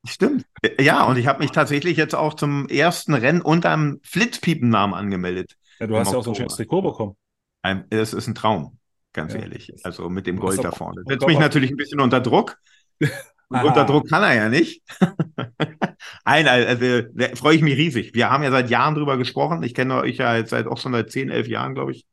Stimmt. 0.06 0.46
Ja, 0.80 1.06
und 1.06 1.16
ich 1.18 1.28
habe 1.28 1.40
mich 1.40 1.52
tatsächlich 1.52 1.96
jetzt 1.96 2.16
auch 2.16 2.34
zum 2.34 2.68
ersten 2.68 3.14
Rennen 3.14 3.42
unter 3.42 3.72
einem 3.72 4.02
Flitzpiepen-Namen 4.04 4.94
angemeldet. 4.94 5.56
Ja, 5.80 5.88
du 5.88 5.98
hast 5.98 6.12
ja 6.12 6.18
auch 6.18 6.24
so 6.24 6.32
ein 6.32 6.36
schönes 6.36 6.56
Trikot 6.58 6.82
bekommen. 6.82 7.16
Ein- 7.62 7.86
Es 7.90 8.14
ist 8.14 8.28
ein 8.28 8.36
Traum, 8.36 8.78
ganz 9.16 9.34
Ja. 9.34 9.40
ehrlich. 9.40 9.74
Also 9.84 10.10
mit 10.10 10.28
dem 10.28 10.38
Gold 10.40 10.64
da 10.64 10.72
vorne. 10.72 11.02
Setzt 11.08 11.26
mich 11.26 11.40
natürlich 11.40 11.72
ein 11.72 11.78
bisschen 11.78 12.00
unter 12.00 12.20
Druck. 12.20 12.58
Unter 13.48 13.86
Druck 13.86 14.10
kann 14.10 14.24
er 14.24 14.34
ja 14.34 14.50
nicht. 14.50 14.82
Nein, 16.26 16.48
also 16.48 17.02
da 17.14 17.36
freue 17.36 17.56
ich 17.56 17.62
mich 17.62 17.78
riesig. 17.78 18.16
Wir 18.16 18.32
haben 18.32 18.44
ja 18.44 18.50
seit 18.50 18.72
Jahren 18.72 18.96
drüber 18.96 19.18
gesprochen. 19.18 19.62
Ich 19.62 19.76
kenne 19.76 19.98
euch 20.02 20.18
ja 20.18 20.36
jetzt 20.36 20.50
seit 20.50 20.66
auch 20.66 20.80
schon 20.80 20.94
seit 20.94 21.12
10, 21.12 21.30
11 21.30 21.48
Jahren, 21.48 21.76
glaube 21.76 21.92
ich. 21.92 22.06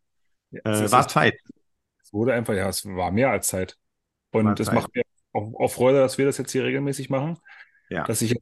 Es 0.51 0.81
Äh, 0.83 0.93
war 0.93 1.09
Zeit. 1.09 1.35
Es 2.03 2.13
wurde 2.13 2.35
einfach, 2.35 2.53
ja, 2.55 2.69
es 2.69 2.85
war 2.85 3.11
mehr 3.11 3.31
als 3.31 3.47
Zeit. 3.47 3.79
Und 4.33 4.61
es 4.61 4.71
macht 4.71 4.95
mir 4.95 5.03
auch, 5.33 5.55
auch 5.59 5.69
Freude, 5.73 6.01
dass 6.01 6.19
wir 6.19 6.27
das 6.27 6.37
jetzt 6.37 6.53
hier 6.53 6.65
regelmäßig 6.65 7.09
machen. 7.09 7.39
Ja. 7.89 8.05
Dass 8.05 8.21
ich, 8.21 8.37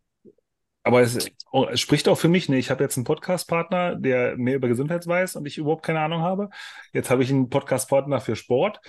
aber 0.83 1.03
es, 1.03 1.31
es 1.71 1.81
spricht 1.81 2.09
auch 2.09 2.17
für 2.17 2.29
mich, 2.29 2.49
ne? 2.49 2.59
Ich 2.59 2.71
habe 2.71 2.83
jetzt 2.83 2.97
einen 2.97 3.05
Podcast-Partner, 3.05 3.97
der 3.97 4.37
mehr 4.37 4.57
über 4.57 4.69
Gesundheit 4.69 5.07
weiß 5.07 5.37
und 5.37 5.47
ich 5.47 5.59
überhaupt 5.59 5.85
keine 5.85 6.01
Ahnung 6.01 6.23
habe. 6.23 6.49
Jetzt 6.93 7.11
habe 7.11 7.23
ich 7.23 7.31
einen 7.31 7.51
Podcast-Partner 7.51 8.21
für 8.21 8.35
Sport, 8.35 8.81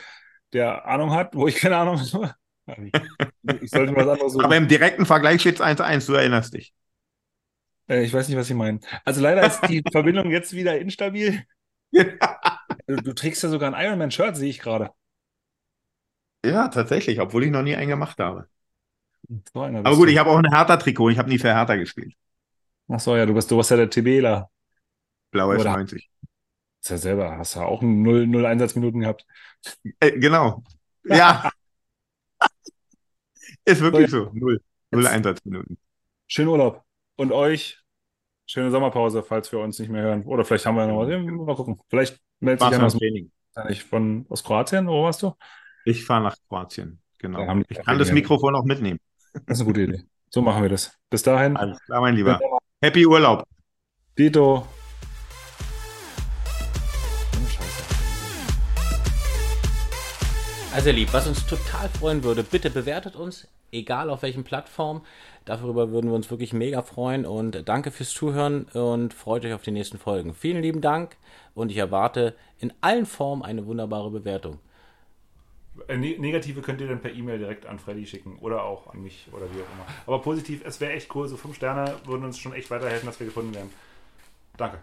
der 0.54 0.86
Ahnung 0.86 1.12
hat, 1.12 1.36
wo 1.36 1.48
ich 1.48 1.56
keine 1.56 1.78
Ahnung 1.78 2.00
habe. 2.00 2.36
Ich 3.62 3.72
sollte 3.72 3.96
was 3.96 4.08
anderes 4.08 4.34
suchen. 4.34 4.46
Aber 4.46 4.56
im 4.56 4.68
direkten 4.68 5.06
Vergleich 5.06 5.42
steht 5.42 5.56
es 5.56 5.62
1-1, 5.62 6.08
du 6.08 6.14
erinnerst 6.14 6.54
dich. 6.54 6.74
Äh, 7.90 8.04
ich 8.04 8.14
weiß 8.14 8.28
nicht, 8.30 8.38
was 8.38 8.48
Sie 8.48 8.54
meinen. 8.54 8.80
Also 9.04 9.22
leider 9.22 9.46
ist 9.46 9.62
die 9.68 9.84
Verbindung 9.92 10.32
jetzt 10.32 10.54
wieder 10.54 10.80
instabil. 10.80 11.44
Du, 11.92 12.96
du 12.96 13.14
trägst 13.14 13.44
ja 13.44 13.50
sogar 13.50 13.74
ein 13.74 13.86
Ironman-Shirt, 13.86 14.38
sehe 14.38 14.50
ich 14.50 14.60
gerade. 14.60 14.92
Ja, 16.46 16.70
tatsächlich, 16.70 17.20
obwohl 17.20 17.44
ich 17.44 17.52
noch 17.52 17.64
nie 17.64 17.76
einen 17.76 17.90
gemacht 17.90 18.20
habe. 18.20 18.48
So 19.54 19.62
Aber 19.64 19.96
gut, 19.96 20.08
du. 20.08 20.12
ich 20.12 20.18
habe 20.18 20.30
auch 20.30 20.38
ein 20.38 20.52
Hertha-Trikot. 20.52 21.10
Ich 21.10 21.18
habe 21.18 21.30
nie 21.30 21.38
für 21.40 21.54
Hertha 21.54 21.76
gespielt. 21.76 22.14
Ach 22.90 23.00
so, 23.00 23.16
ja, 23.16 23.26
du 23.26 23.34
bist, 23.34 23.50
du 23.50 23.58
warst 23.58 23.72
ja 23.72 23.78
der 23.78 23.90
TBler. 23.90 24.50
Blau 25.32 25.50
Oder- 25.50 25.76
F90. 25.76 26.04
Ist 26.84 26.90
ja 26.90 26.98
selber, 26.98 27.38
hast 27.38 27.56
ja 27.56 27.64
auch 27.64 27.82
null, 27.84 28.26
null 28.26 28.46
Einsatzminuten 28.46 29.02
gehabt. 29.02 29.26
Äh, 30.00 30.18
genau. 30.20 30.64
Ja. 31.06 31.52
Ist 33.66 33.82
wirklich 33.82 34.10
so. 34.10 34.32
Null. 34.34 34.60
Null 34.90 35.04
Jetzt- 35.04 35.12
Einsatzminuten. 35.12 35.78
Schönen 36.28 36.50
Urlaub. 36.50 36.84
Und 37.18 37.32
euch 37.32 37.80
schöne 38.48 38.72
Sommerpause, 38.72 39.22
falls 39.22 39.52
wir 39.52 39.60
uns 39.60 39.78
nicht 39.80 39.90
mehr 39.90 40.02
hören. 40.02 40.24
Oder 40.24 40.44
vielleicht 40.44 40.66
haben 40.66 40.76
wir 40.76 40.88
noch 40.88 40.98
was. 40.98 41.08
Mal 41.48 41.56
gucken. 41.56 41.80
Vielleicht 41.90 42.20
meldet 42.40 42.62
sich 42.62 42.74
einer 42.74 42.86
aus, 42.86 42.98
Training. 42.98 43.32
von, 43.90 44.26
aus 44.30 44.44
Kroatien. 44.44 44.88
Wo 44.88 45.04
warst 45.04 45.22
du? 45.22 45.34
Ich 45.86 46.04
fahre 46.04 46.24
nach 46.24 46.36
Kroatien. 46.50 47.00
Genau. 47.20 47.62
Ich 47.70 47.80
kann 47.84 48.00
das. 48.00 48.12
Mikrofon 48.12 48.56
auch 48.56 48.66
mitnehmen. 48.66 49.00
Das 49.34 49.44
ist 49.48 49.62
eine 49.62 49.66
gute 49.66 49.82
Idee. 49.82 50.04
So 50.30 50.42
machen 50.42 50.62
wir 50.62 50.70
das. 50.70 50.98
Bis 51.10 51.24
dahin. 51.24 51.56
Alles 51.58 51.80
klar, 51.86 52.02
mein 52.02 52.16
Lieber. 52.16 52.40
Happy 52.82 53.06
Urlaub. 53.06 53.44
Dito. 54.18 54.68
Also 60.74 60.90
ihr 60.90 60.96
Lieb, 60.96 61.14
was 61.14 61.28
uns 61.28 61.46
total 61.46 61.90
freuen 61.90 62.24
würde, 62.24 62.44
bitte 62.44 62.70
bewertet 62.70 63.16
uns, 63.18 63.48
egal 63.74 64.10
auf 64.10 64.22
welchen 64.22 64.46
Plattform. 64.46 65.02
Darüber 65.44 65.92
würden 65.92 66.10
wir 66.10 66.16
uns 66.16 66.30
wirklich 66.30 66.54
mega 66.54 66.82
freuen 66.82 67.26
und 67.26 67.68
danke 67.68 67.92
fürs 67.92 68.12
Zuhören 68.12 68.64
und 68.74 69.14
freut 69.14 69.44
euch 69.44 69.54
auf 69.54 69.64
die 69.64 69.72
nächsten 69.72 69.98
Folgen. 69.98 70.34
Vielen 70.34 70.62
lieben 70.62 70.80
Dank 70.82 71.18
und 71.56 71.72
ich 71.72 71.78
erwarte 71.78 72.36
in 72.60 72.72
allen 72.80 73.06
Formen 73.06 73.44
eine 73.44 73.66
wunderbare 73.66 74.12
Bewertung. 74.12 74.60
Äh, 75.88 75.98
ne- 75.98 76.18
Negative 76.20 76.62
könnt 76.62 76.82
ihr 76.82 76.88
dann 76.88 77.00
per 77.02 77.12
E-Mail 77.14 77.40
direkt 77.40 77.66
an 77.66 77.80
Freddy 77.80 78.06
schicken 78.06 78.38
oder 78.40 78.64
auch 78.64 78.88
an 78.94 79.02
mich 79.02 79.28
oder 79.32 79.46
wie 79.46 79.62
auch 79.62 79.72
immer. 79.74 79.86
Aber 80.06 80.22
positiv, 80.22 80.62
es 80.66 80.82
wäre 80.82 80.92
echt 80.94 81.14
cool. 81.16 81.28
So 81.28 81.38
fünf 81.38 81.56
Sterne 81.56 81.96
würden 82.06 82.26
uns 82.26 82.38
schon 82.40 82.54
echt 82.54 82.70
weiterhelfen, 82.72 83.08
dass 83.08 83.20
wir 83.20 83.28
gefunden 83.28 83.54
werden. 83.56 83.72
Danke. 84.58 84.80